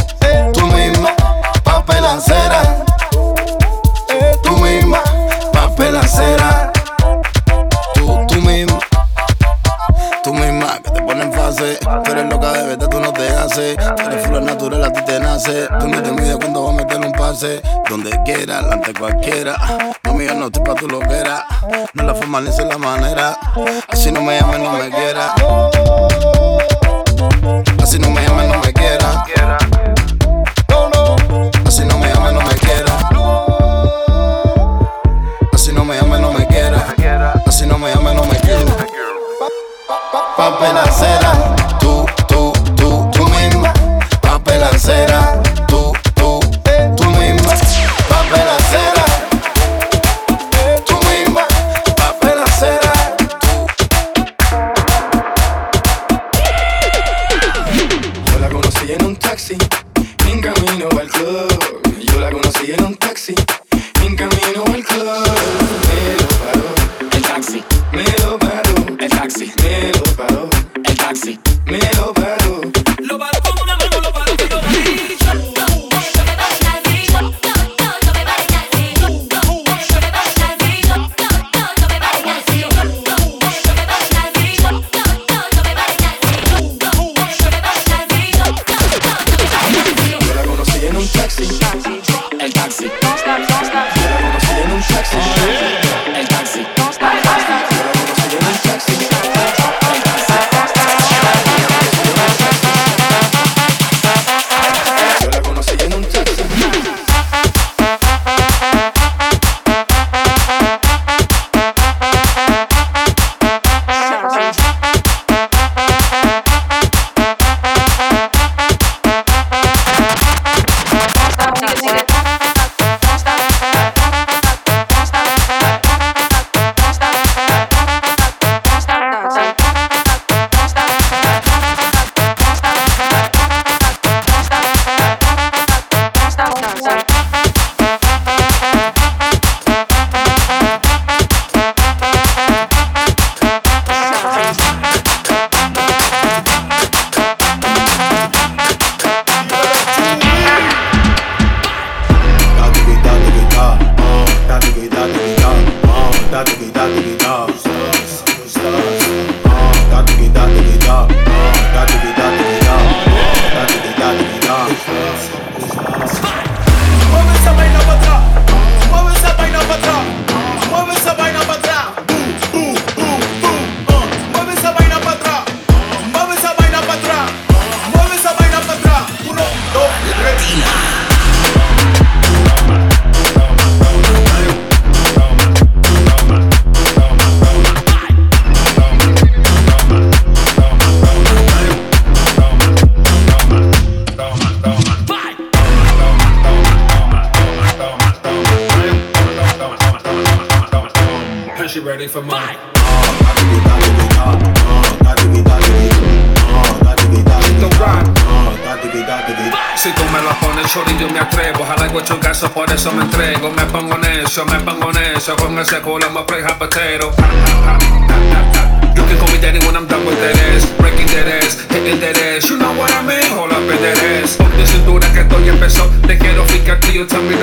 tú 0.54 0.68
misma. 0.68 1.14
Papelacera, 1.64 2.62
tú 4.44 4.58
misma. 4.58 5.02
Papelacera, 5.52 6.72
tú, 7.94 8.26
tú 8.28 8.36
misma. 8.42 8.80
Tú 10.24 10.34
misma 10.34 10.80
que 10.84 10.92
te 10.92 11.02
ponen 11.02 11.34
fase. 11.34 11.78
Tú 12.04 12.12
eres 12.12 12.26
loca 12.30 12.52
de 12.54 12.64
verte, 12.68 12.88
tú 12.88 13.00
no 13.00 13.12
te 13.12 13.28
haces. 13.30 13.76
Tú 13.76 14.04
eres 14.06 14.26
flor 14.26 14.42
natural, 14.44 14.86
a 14.86 14.92
ti 14.92 15.02
te 15.04 15.20
nace. 15.20 15.68
Tú 15.80 15.88
no 15.88 16.02
te 16.02 16.12
mides 16.12 16.38
cuando 16.38 16.64
vas 16.64 16.74
a 16.74 16.78
meter 16.78 16.91
Donde 17.90 18.12
quiera, 18.26 18.60
ante 18.60 18.94
cualquiera. 18.94 19.56
Mami, 20.04 20.26
yo 20.26 20.36
no 20.36 20.48
estoy 20.48 20.64
pa' 20.64 20.76
tu 20.76 20.88
loquera. 20.88 21.48
No 21.94 22.04
la 22.04 22.14
forma 22.14 22.42
ni 22.42 22.50
es 22.50 22.58
la 22.58 22.78
manera. 22.78 23.38
Así 23.88 24.12
no 24.12 24.22
me 24.22 24.38
llames, 24.38 24.60
no 24.60 24.74
me 24.74 24.90
quiera. 24.90 25.34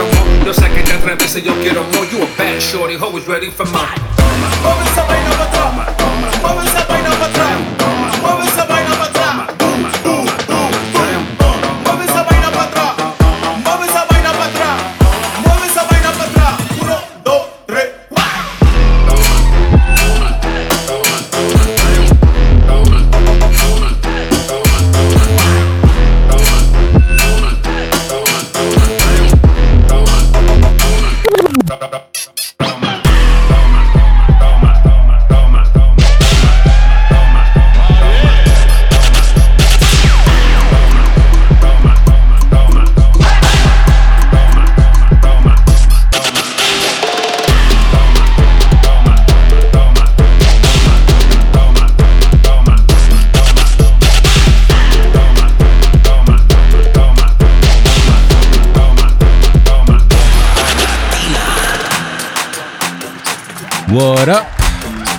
You 0.08 0.14
tell 0.14 0.24
me 0.24 0.32
no 0.32 0.38
more. 0.38 0.46
Yo 0.46 0.54
sé 0.54 0.68
que 0.70 0.82
te 0.82 0.92
atreves 0.92 1.36
y 1.36 1.42
yo 1.42 1.54
quiero 1.62 1.82
more. 1.94 2.08
You 2.10 2.22
a 2.22 2.26
bad 2.36 2.60
shorty, 2.60 2.96
always 2.96 3.26
ready 3.26 3.50
for 3.50 3.66
more. 3.66 3.86
Mueve 4.62 4.84
esa 4.84 5.04
vaina 5.04 5.30
pa' 5.30 5.44
atrás. 5.44 5.74
Mueve 6.40 6.64
esa 6.64 6.72
vaina 6.74 6.76
pa' 6.76 6.78
atrás. 6.78 6.87
What 63.98 64.28
up? 64.28 64.46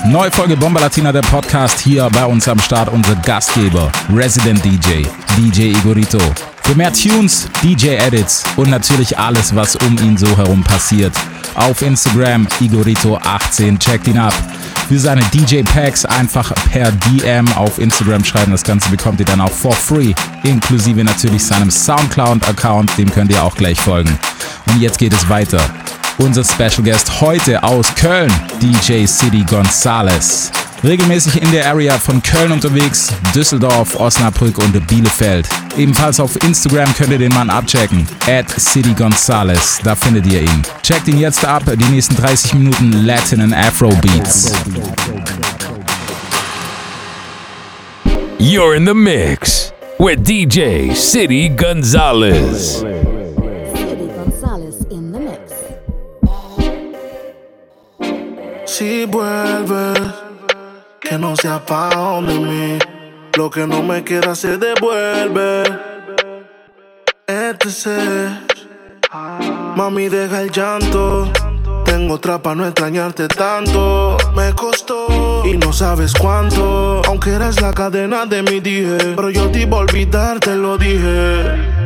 Neue 0.05 0.31
Folge 0.31 0.55
Bomber 0.55 0.79
Latina, 0.79 1.11
der 1.11 1.19
Podcast 1.19 1.81
hier 1.81 2.09
bei 2.13 2.25
uns 2.25 2.47
am 2.47 2.57
Start. 2.59 2.87
Unser 2.87 3.13
Gastgeber, 3.17 3.91
Resident 4.09 4.63
DJ, 4.63 5.03
DJ 5.35 5.77
Igorito. 5.77 6.17
Für 6.63 6.75
mehr 6.75 6.93
Tunes, 6.93 7.49
DJ 7.61 7.97
Edits 7.97 8.45
und 8.55 8.69
natürlich 8.69 9.17
alles, 9.17 9.53
was 9.53 9.75
um 9.75 9.97
ihn 9.97 10.15
so 10.15 10.27
herum 10.37 10.63
passiert. 10.63 11.13
Auf 11.55 11.81
Instagram 11.81 12.47
Igorito18, 12.61 13.77
checkt 13.79 14.07
ihn 14.07 14.17
ab. 14.17 14.33
Für 14.87 14.97
seine 14.97 15.23
DJ 15.33 15.63
Packs 15.63 16.05
einfach 16.05 16.53
per 16.71 16.89
DM 16.93 17.51
auf 17.57 17.79
Instagram 17.79 18.23
schreiben. 18.23 18.53
Das 18.53 18.63
Ganze 18.63 18.89
bekommt 18.89 19.19
ihr 19.19 19.25
dann 19.25 19.41
auch 19.41 19.51
for 19.51 19.73
free, 19.73 20.13
inklusive 20.43 21.03
natürlich 21.03 21.43
seinem 21.43 21.69
Soundcloud-Account. 21.69 22.97
Dem 22.97 23.11
könnt 23.11 23.29
ihr 23.29 23.43
auch 23.43 23.55
gleich 23.55 23.81
folgen. 23.81 24.17
Und 24.67 24.79
jetzt 24.79 24.99
geht 24.99 25.11
es 25.11 25.27
weiter. 25.27 25.59
Unser 26.19 26.43
Special 26.43 26.83
Guest 26.83 27.21
heute 27.21 27.63
aus 27.63 27.95
Köln, 27.95 28.31
DJ 28.61 29.05
City 29.05 29.45
Gonzales. 29.49 30.51
Regelmäßig 30.83 31.41
in 31.41 31.49
der 31.53 31.65
Area 31.67 31.97
von 31.97 32.21
Köln 32.21 32.51
unterwegs, 32.51 33.07
Düsseldorf, 33.33 33.97
Osnabrück 33.97 34.57
und 34.57 34.87
Bielefeld. 34.87 35.47
Ebenfalls 35.77 36.19
auf 36.19 36.35
Instagram 36.43 36.93
könnt 36.93 37.11
ihr 37.11 37.19
den 37.19 37.33
Mann 37.33 37.49
abchecken. 37.49 38.05
At 38.27 38.49
City 38.49 38.93
Gonzales, 38.93 39.79
da 39.83 39.95
findet 39.95 40.25
ihr 40.27 40.41
ihn. 40.41 40.61
Checkt 40.83 41.07
ihn 41.07 41.19
jetzt 41.19 41.45
ab, 41.45 41.63
die 41.65 41.91
nächsten 41.91 42.17
30 42.17 42.53
Minuten 42.55 43.05
Latin 43.05 43.39
and 43.41 43.55
Afro 43.55 43.89
Beats. 44.01 44.51
You're 48.37 48.75
in 48.75 48.85
the 48.85 48.93
mix 48.93 49.71
with 49.97 50.17
DJ 50.23 50.93
City 50.93 51.47
Gonzalez. 51.47 52.83
Si 58.79 59.03
vuelves, 59.03 59.99
que 61.01 61.17
no 61.17 61.35
sea 61.35 61.59
pa' 61.65 61.89
donde 61.93 62.33
mí. 62.39 62.79
Lo 63.37 63.49
que 63.49 63.67
no 63.67 63.83
me 63.83 64.05
queda 64.05 64.33
se 64.35 64.55
devuelve. 64.57 65.63
Este 67.27 67.71
ser, 67.71 68.29
mami, 69.75 70.07
deja 70.07 70.43
el 70.43 70.49
llanto. 70.49 71.29
Tengo 71.83 72.13
otra 72.13 72.41
pa' 72.41 72.55
no 72.55 72.65
extrañarte 72.65 73.27
tanto. 73.27 74.15
Me 74.33 74.53
costó 74.53 75.43
y 75.45 75.57
no 75.57 75.73
sabes 75.73 76.13
cuánto. 76.13 77.01
Aunque 77.05 77.31
eres 77.31 77.59
la 77.59 77.73
cadena 77.73 78.25
de 78.25 78.43
mi 78.43 78.61
dije. 78.61 79.13
Pero 79.13 79.29
yo 79.29 79.51
te 79.51 79.63
iba 79.63 79.75
a 79.75 79.81
olvidar, 79.81 80.39
te 80.39 80.55
lo 80.55 80.77
dije. 80.77 81.78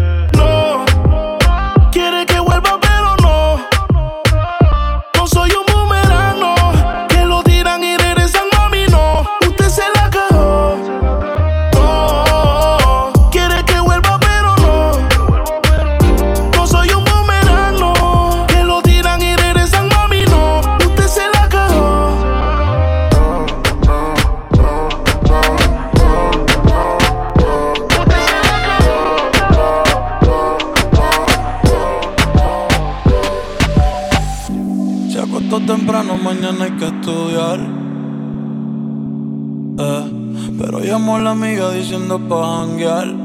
Amiga 41.34 41.72
diciendo 41.72 42.20
pa' 42.30 42.42
janguear. 42.58 43.08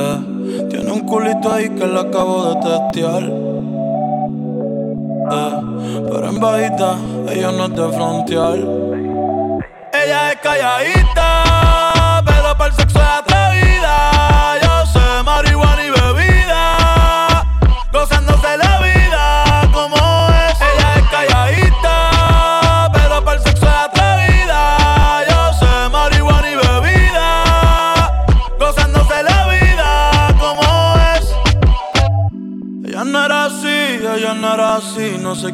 Eh, 0.00 0.18
tiene 0.70 0.92
un 0.92 1.00
culito 1.00 1.50
ahí 1.50 1.70
que 1.70 1.86
le 1.86 1.98
acabo 1.98 2.54
de 2.54 2.60
testear. 2.68 3.22
Eh, 5.32 5.54
pero 6.10 6.28
en 6.28 6.38
bajita, 6.38 6.96
ella 7.32 7.50
no 7.52 7.64
es 7.64 7.74
de 7.74 7.88
frontear. 7.96 8.58
Ella 9.92 10.32
es 10.32 10.36
calladita, 10.40 11.47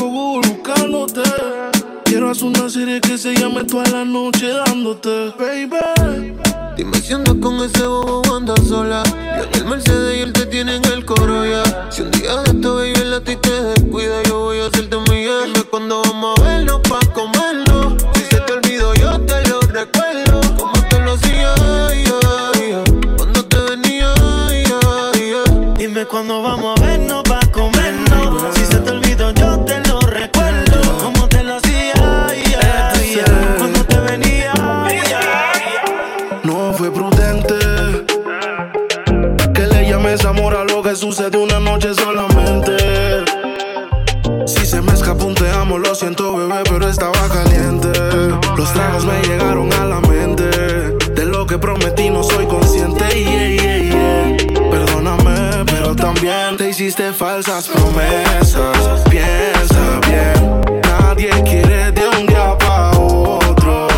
buscándote. 0.00 1.22
Quiero 2.04 2.30
hacer 2.30 2.44
una 2.44 2.68
serie 2.68 3.00
que 3.00 3.18
se 3.18 3.34
llame 3.34 3.64
toda 3.64 3.84
la 3.90 4.04
noche 4.04 4.48
dándote, 4.48 5.32
baby. 5.38 6.34
Dime 6.76 6.98
si 7.00 7.12
andas 7.12 7.36
con 7.40 7.56
ese 7.56 7.86
bobo 7.86 8.36
anda 8.36 8.54
sola. 8.68 9.02
Yo 9.36 9.44
en 9.44 9.54
el 9.54 9.64
Mercedes 9.64 10.18
y 10.18 10.20
él 10.20 10.32
te 10.32 10.46
tiene 10.46 10.76
en 10.76 10.84
el 10.86 11.04
coro. 11.04 11.42
Si 11.90 12.02
un 12.02 12.10
día 12.10 12.36
de 12.36 12.50
esto, 12.50 12.76
baby, 12.76 13.04
la 13.04 13.20
ti 13.20 13.36
te 13.36 13.62
descuida, 13.62 14.22
yo 14.24 14.40
voy 14.40 14.58
a 14.58 14.66
hacerte 14.66 14.96
mi 15.10 15.24
Dime 15.24 15.64
cuando 15.70 16.02
vamos 16.02 16.38
a 16.40 16.42
vernos 16.42 16.80
pa' 16.80 17.00
comer. 17.12 17.33
hiciste 56.84 57.14
falsas 57.14 57.66
promesas. 57.68 59.00
Piensa 59.08 60.00
bien, 60.06 60.60
nadie 60.82 61.30
quiere 61.42 61.90
de 61.92 62.08
un 62.08 62.26
día 62.26 62.58
para 62.58 62.90
otro, 62.90 63.88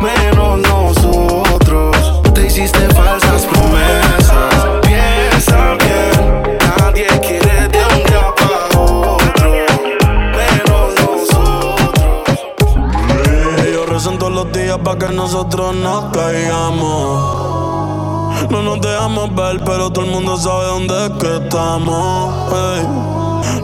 menos 0.00 0.60
nosotros. 0.60 2.22
Te 2.32 2.46
hiciste 2.46 2.88
falsas 2.94 3.46
promesas. 3.46 4.54
Piensa 4.82 5.74
bien, 5.82 6.58
nadie 6.78 7.08
quiere 7.20 7.68
de 7.68 7.84
un 7.94 8.02
día 8.04 8.32
para 8.38 8.78
otro, 8.78 9.50
menos 10.38 10.88
nosotros. 11.00 12.38
Ellos 13.66 13.88
rezan 13.88 14.18
todos 14.20 14.32
los 14.32 14.52
días 14.52 14.78
para 14.84 14.98
que 14.98 15.08
nosotros 15.12 15.74
no 15.74 16.12
caigan 16.12 16.59
pero 19.58 19.90
todo 19.90 20.04
el 20.04 20.10
mundo 20.12 20.36
sabe 20.36 20.66
dónde 20.66 21.06
es 21.06 21.12
que 21.12 21.36
estamos. 21.36 22.52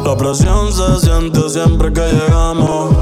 La 0.04 0.16
presión 0.16 0.72
se 0.72 1.06
siente 1.06 1.48
siempre 1.48 1.92
que 1.92 2.00
llegamos. 2.00 2.94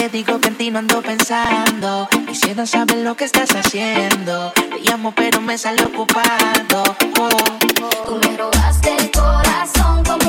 te 0.00 0.08
digo 0.08 0.40
que 0.40 0.48
en 0.48 0.56
ti 0.56 0.70
no 0.70 0.78
ando 0.78 1.02
pensando. 1.02 2.08
Quisiera 2.26 2.64
saber 2.64 2.98
lo 2.98 3.14
que 3.16 3.24
estás 3.24 3.50
haciendo. 3.54 4.50
Te 4.52 4.80
llamo, 4.80 5.12
pero 5.12 5.42
me 5.42 5.58
sale 5.58 5.82
ocupado. 5.82 6.82
Oh. 7.18 7.28
oh. 7.82 8.04
Tú 8.06 8.18
me 8.26 8.34
robaste 8.34 8.96
el 8.96 9.10
corazón. 9.10 10.19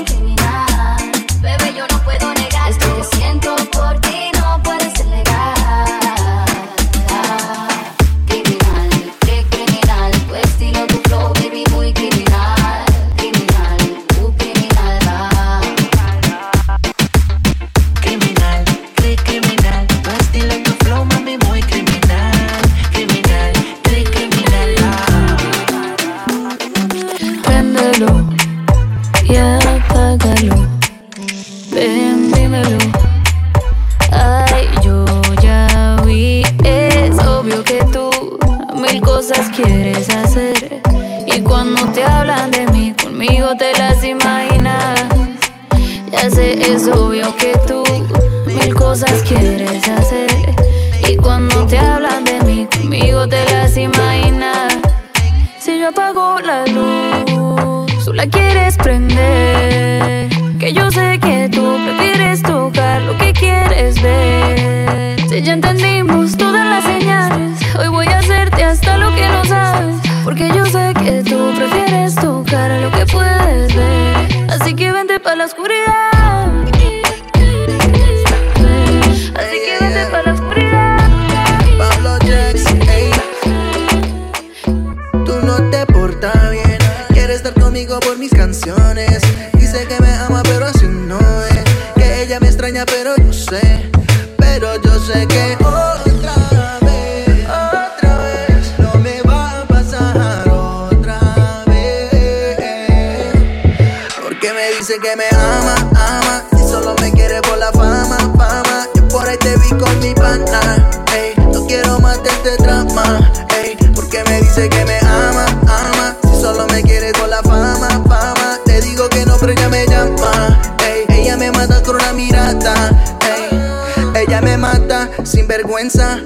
de 112.44 112.58
drama, 112.58 113.32
ey, 113.64 113.78
porque 113.94 114.24
me 114.28 114.42
dice 114.42 114.68
que 114.68 114.84
me 114.86 114.98
ama, 115.00 115.46
ama, 115.68 116.18
si 116.24 116.42
solo 116.42 116.66
me 116.68 116.82
quiere 116.82 117.12
con 117.14 117.30
la 117.30 117.42
fama, 117.44 117.88
fama, 118.08 118.58
te 118.66 118.82
digo 118.82 119.08
que 119.10 119.26
no, 119.26 119.38
pero 119.40 119.52
ella 119.52 119.70
me 119.70 119.86
llama, 119.86 120.60
ey, 120.88 121.06
ella 121.20 121.38
me 121.38 121.52
mata 121.52 121.84
con 121.84 121.96
una 121.96 122.14
mirada, 122.14 122.90
ey, 123.22 124.24
ella 124.24 124.42
me 124.42 124.58
mata 124.58 125.10
sin 125.24 125.48
vergüenza, 125.48 126.20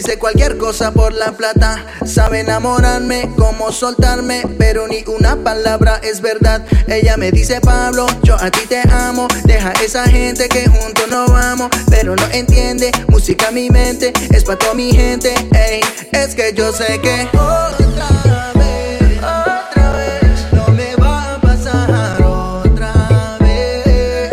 dice 0.00 0.18
cualquier 0.18 0.56
cosa 0.56 0.92
por 0.92 1.12
la 1.12 1.32
plata. 1.32 1.84
Sabe 2.06 2.40
enamorarme, 2.40 3.28
cómo 3.36 3.70
soltarme, 3.70 4.42
pero 4.56 4.88
ni 4.88 5.04
una 5.06 5.36
palabra 5.36 6.00
es 6.02 6.22
verdad. 6.22 6.64
Ella 6.86 7.18
me 7.18 7.30
dice, 7.30 7.60
Pablo, 7.60 8.06
yo 8.22 8.34
a 8.40 8.50
ti 8.50 8.60
te 8.66 8.80
amo. 8.90 9.28
Deja 9.44 9.72
esa 9.84 10.04
gente 10.04 10.48
que 10.48 10.66
juntos 10.68 11.06
no 11.10 11.26
vamos, 11.26 11.68
pero 11.90 12.16
no 12.16 12.26
entiende. 12.32 12.90
Música 13.08 13.50
mi 13.50 13.68
mente, 13.68 14.14
es 14.30 14.44
pa' 14.44 14.56
toda 14.56 14.72
mi 14.72 14.90
gente. 14.90 15.34
Ey, 15.52 15.82
es 16.12 16.34
que 16.34 16.54
yo 16.54 16.72
sé 16.72 16.98
que. 17.02 17.28
Otra 17.36 18.52
vez, 18.54 19.18
otra 19.18 19.92
vez, 19.92 20.52
no 20.52 20.66
me 20.68 20.96
va 20.96 21.34
a 21.34 21.40
pasar 21.42 22.22
otra 22.22 23.36
vez. 23.40 24.30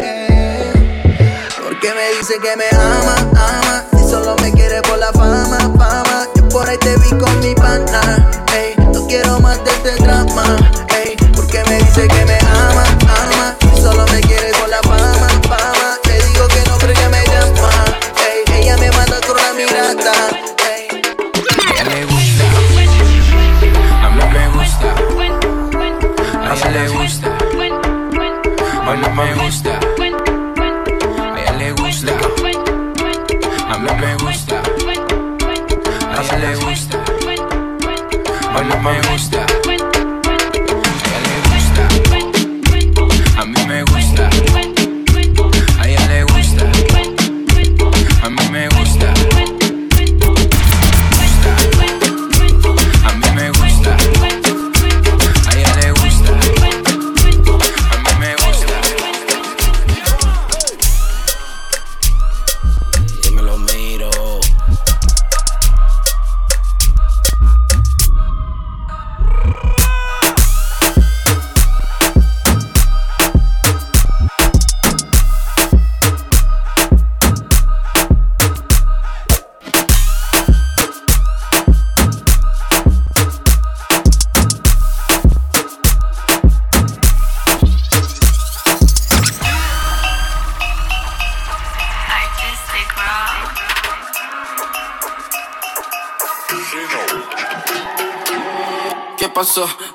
Porque 1.62 1.94
me 1.94 2.18
dice 2.18 2.36
que 2.42 2.56
me 2.56 2.70
ama, 2.72 3.16
ama. 3.36 3.67
Hoy 38.58 38.66
no 38.66 38.80
me 38.82 39.47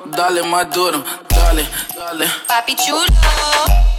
dale 0.07 0.43
más 0.43 0.71
duro, 0.71 1.03
dale, 1.29 1.69
dale. 1.97 2.27
Papi 2.47 2.75
chulo. 2.77 3.92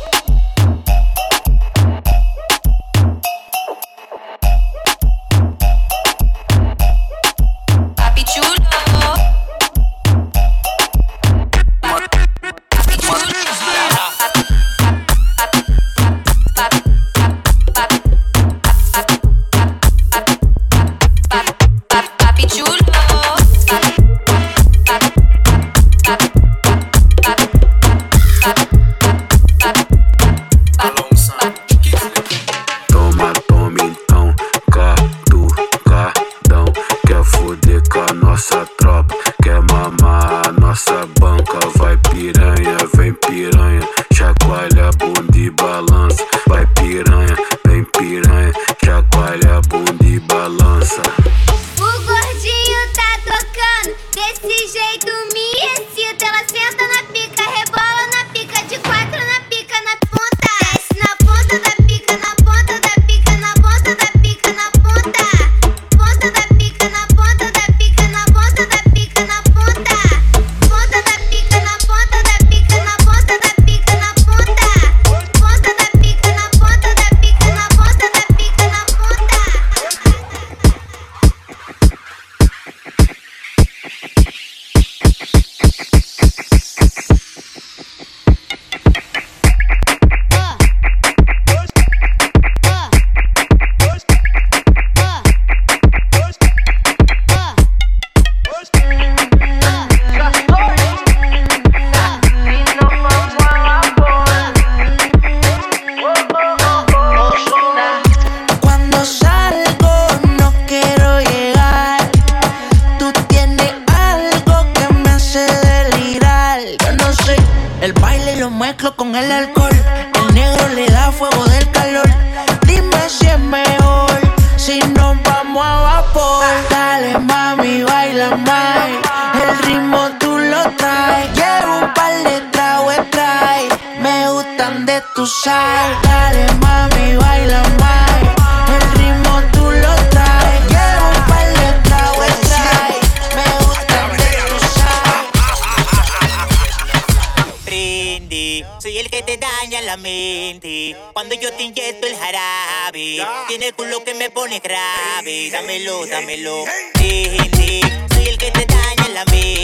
dámelo, 155.64 156.05
dámelo. 156.05 156.66
Digi, 156.99 157.49
dig, 157.55 157.86
soy 158.14 158.28
el 158.28 158.38
que 158.38 158.51
te 158.51 158.66
daña 158.66 159.07
la 159.14 159.26
vida. 159.26 159.62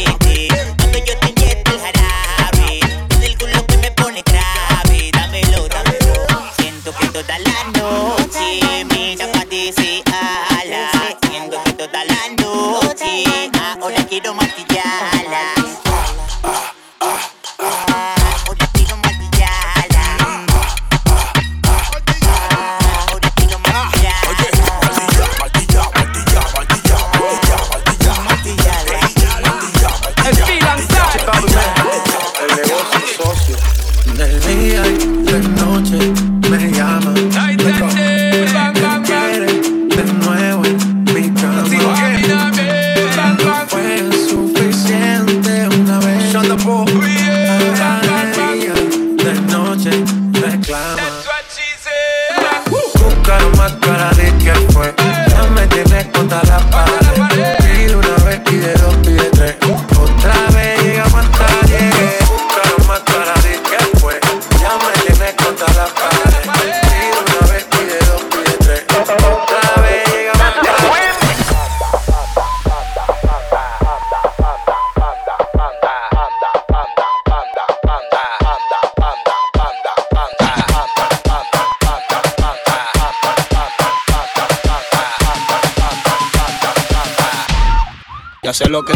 sé 88.59 88.67
lo 88.67 88.83
que 88.83 88.91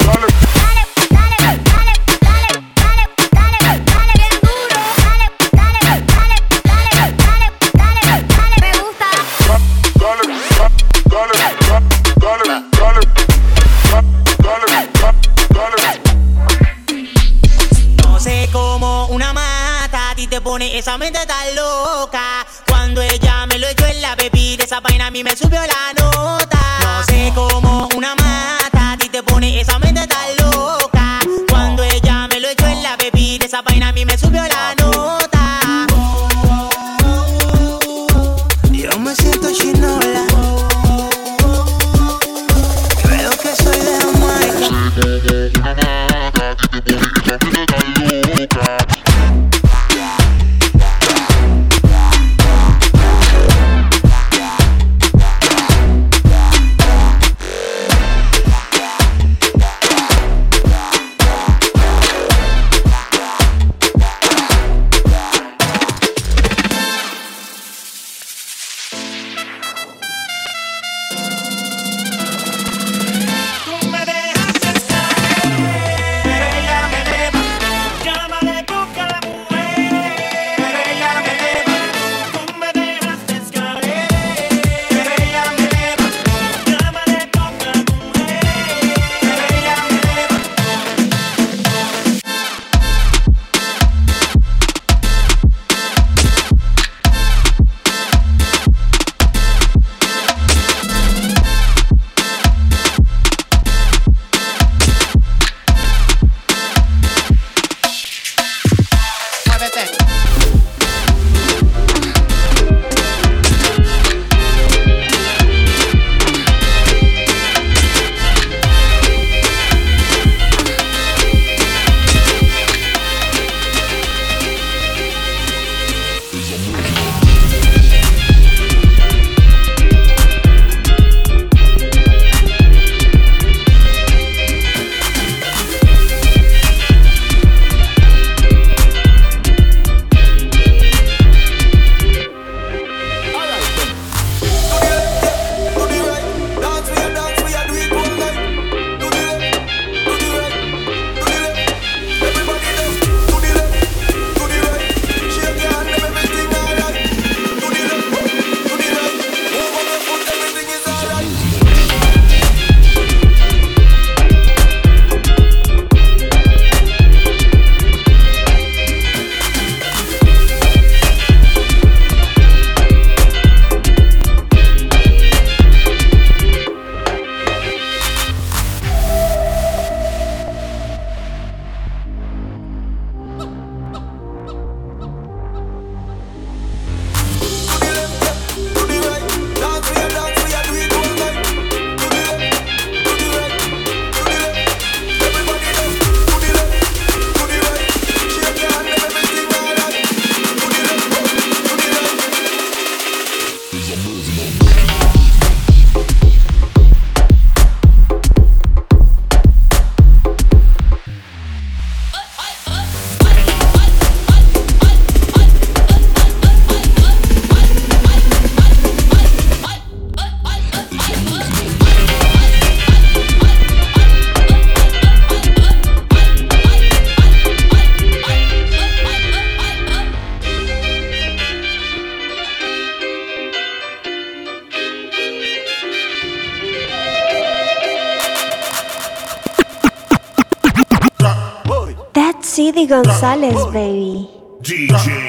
Holler. 0.00 0.55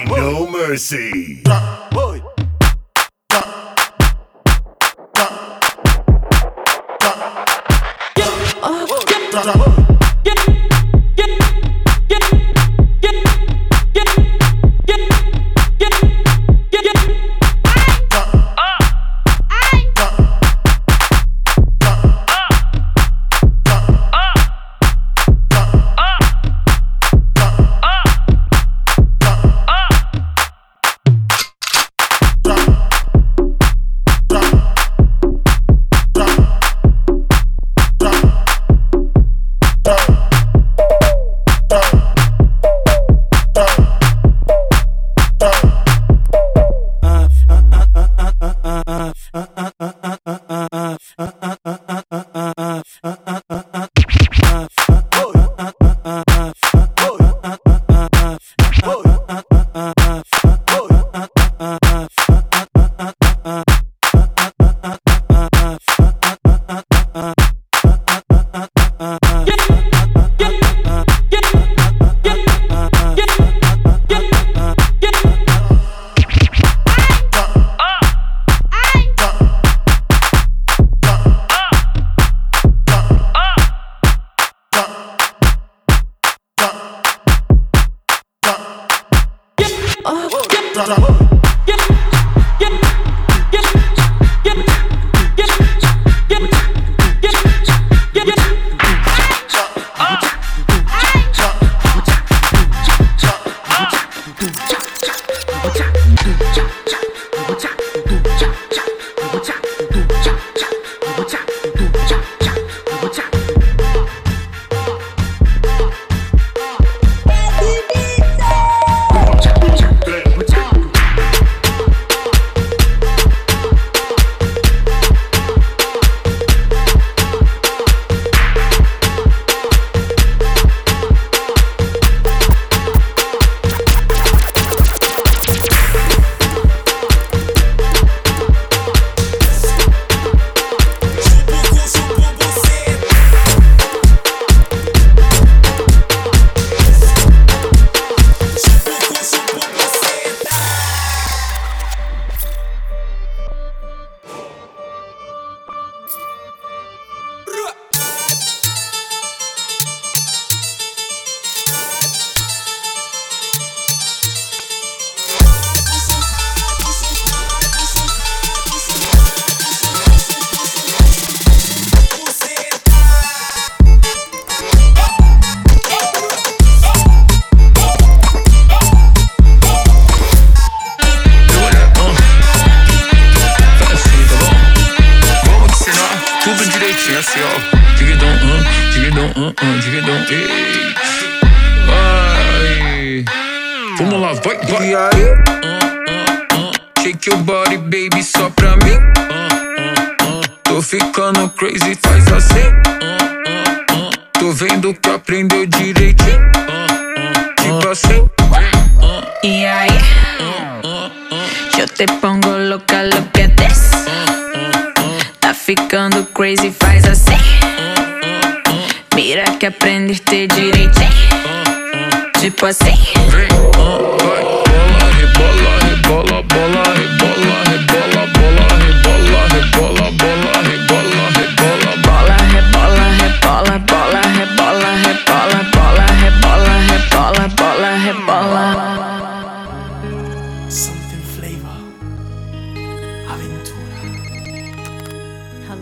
No 0.06 0.48
Mercy. 0.52 1.41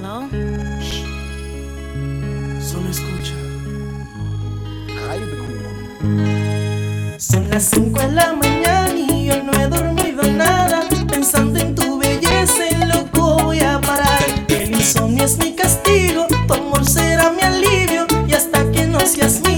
Solo 0.05 0.21
escucha. 2.91 3.33
Ay, 5.09 5.19
Son 7.17 7.49
las 7.49 7.63
5 7.63 7.99
de 7.99 8.11
la 8.11 8.33
mañana 8.33 8.93
y 8.95 9.25
yo 9.25 9.41
no 9.41 9.51
he 9.53 9.67
dormido 9.67 10.21
nada. 10.23 10.83
Pensando 11.09 11.59
en 11.59 11.73
tu 11.73 11.97
belleza, 11.97 12.67
en 12.69 12.89
loco 12.89 13.39
voy 13.45 13.61
a 13.61 13.81
parar. 13.81 14.23
El 14.47 14.75
insomnio 14.75 15.25
es 15.25 15.39
mi 15.39 15.55
castigo, 15.55 16.27
tu 16.47 16.53
amor 16.53 16.85
será 16.85 17.31
mi 17.31 17.41
alivio. 17.41 18.05
Y 18.27 18.33
hasta 18.33 18.71
que 18.71 18.85
no 18.85 18.99
seas 18.99 19.41
mío. 19.41 19.54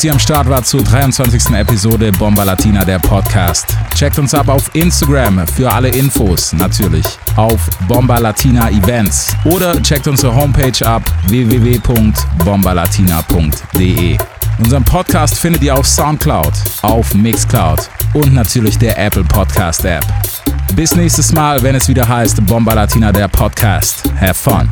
Dass 0.00 0.04
ihr 0.06 0.12
am 0.12 0.18
Start 0.18 0.48
wart 0.48 0.66
zur 0.66 0.82
23. 0.82 1.54
Episode 1.56 2.10
Bomba 2.12 2.42
Latina, 2.42 2.86
der 2.86 2.98
Podcast. 2.98 3.76
Checkt 3.94 4.18
uns 4.18 4.32
ab 4.32 4.48
auf 4.48 4.74
Instagram 4.74 5.46
für 5.46 5.70
alle 5.70 5.90
Infos, 5.90 6.54
natürlich 6.54 7.04
auf 7.36 7.68
Bomba 7.86 8.16
Latina 8.16 8.70
Events 8.70 9.36
oder 9.44 9.78
checkt 9.82 10.08
unsere 10.08 10.34
Homepage 10.34 10.86
ab 10.86 11.02
www.bombalatina.de. 11.26 14.16
Unseren 14.60 14.84
Podcast 14.84 15.38
findet 15.38 15.62
ihr 15.64 15.74
auf 15.74 15.86
Soundcloud, 15.86 16.54
auf 16.80 17.12
Mixcloud 17.12 17.90
und 18.14 18.32
natürlich 18.32 18.78
der 18.78 18.96
Apple 18.96 19.24
Podcast 19.24 19.84
App. 19.84 20.06
Bis 20.74 20.96
nächstes 20.96 21.30
Mal, 21.32 21.62
wenn 21.62 21.74
es 21.74 21.88
wieder 21.88 22.08
heißt 22.08 22.46
Bomba 22.46 22.72
Latina, 22.72 23.12
der 23.12 23.28
Podcast. 23.28 24.04
Have 24.18 24.32
fun. 24.32 24.66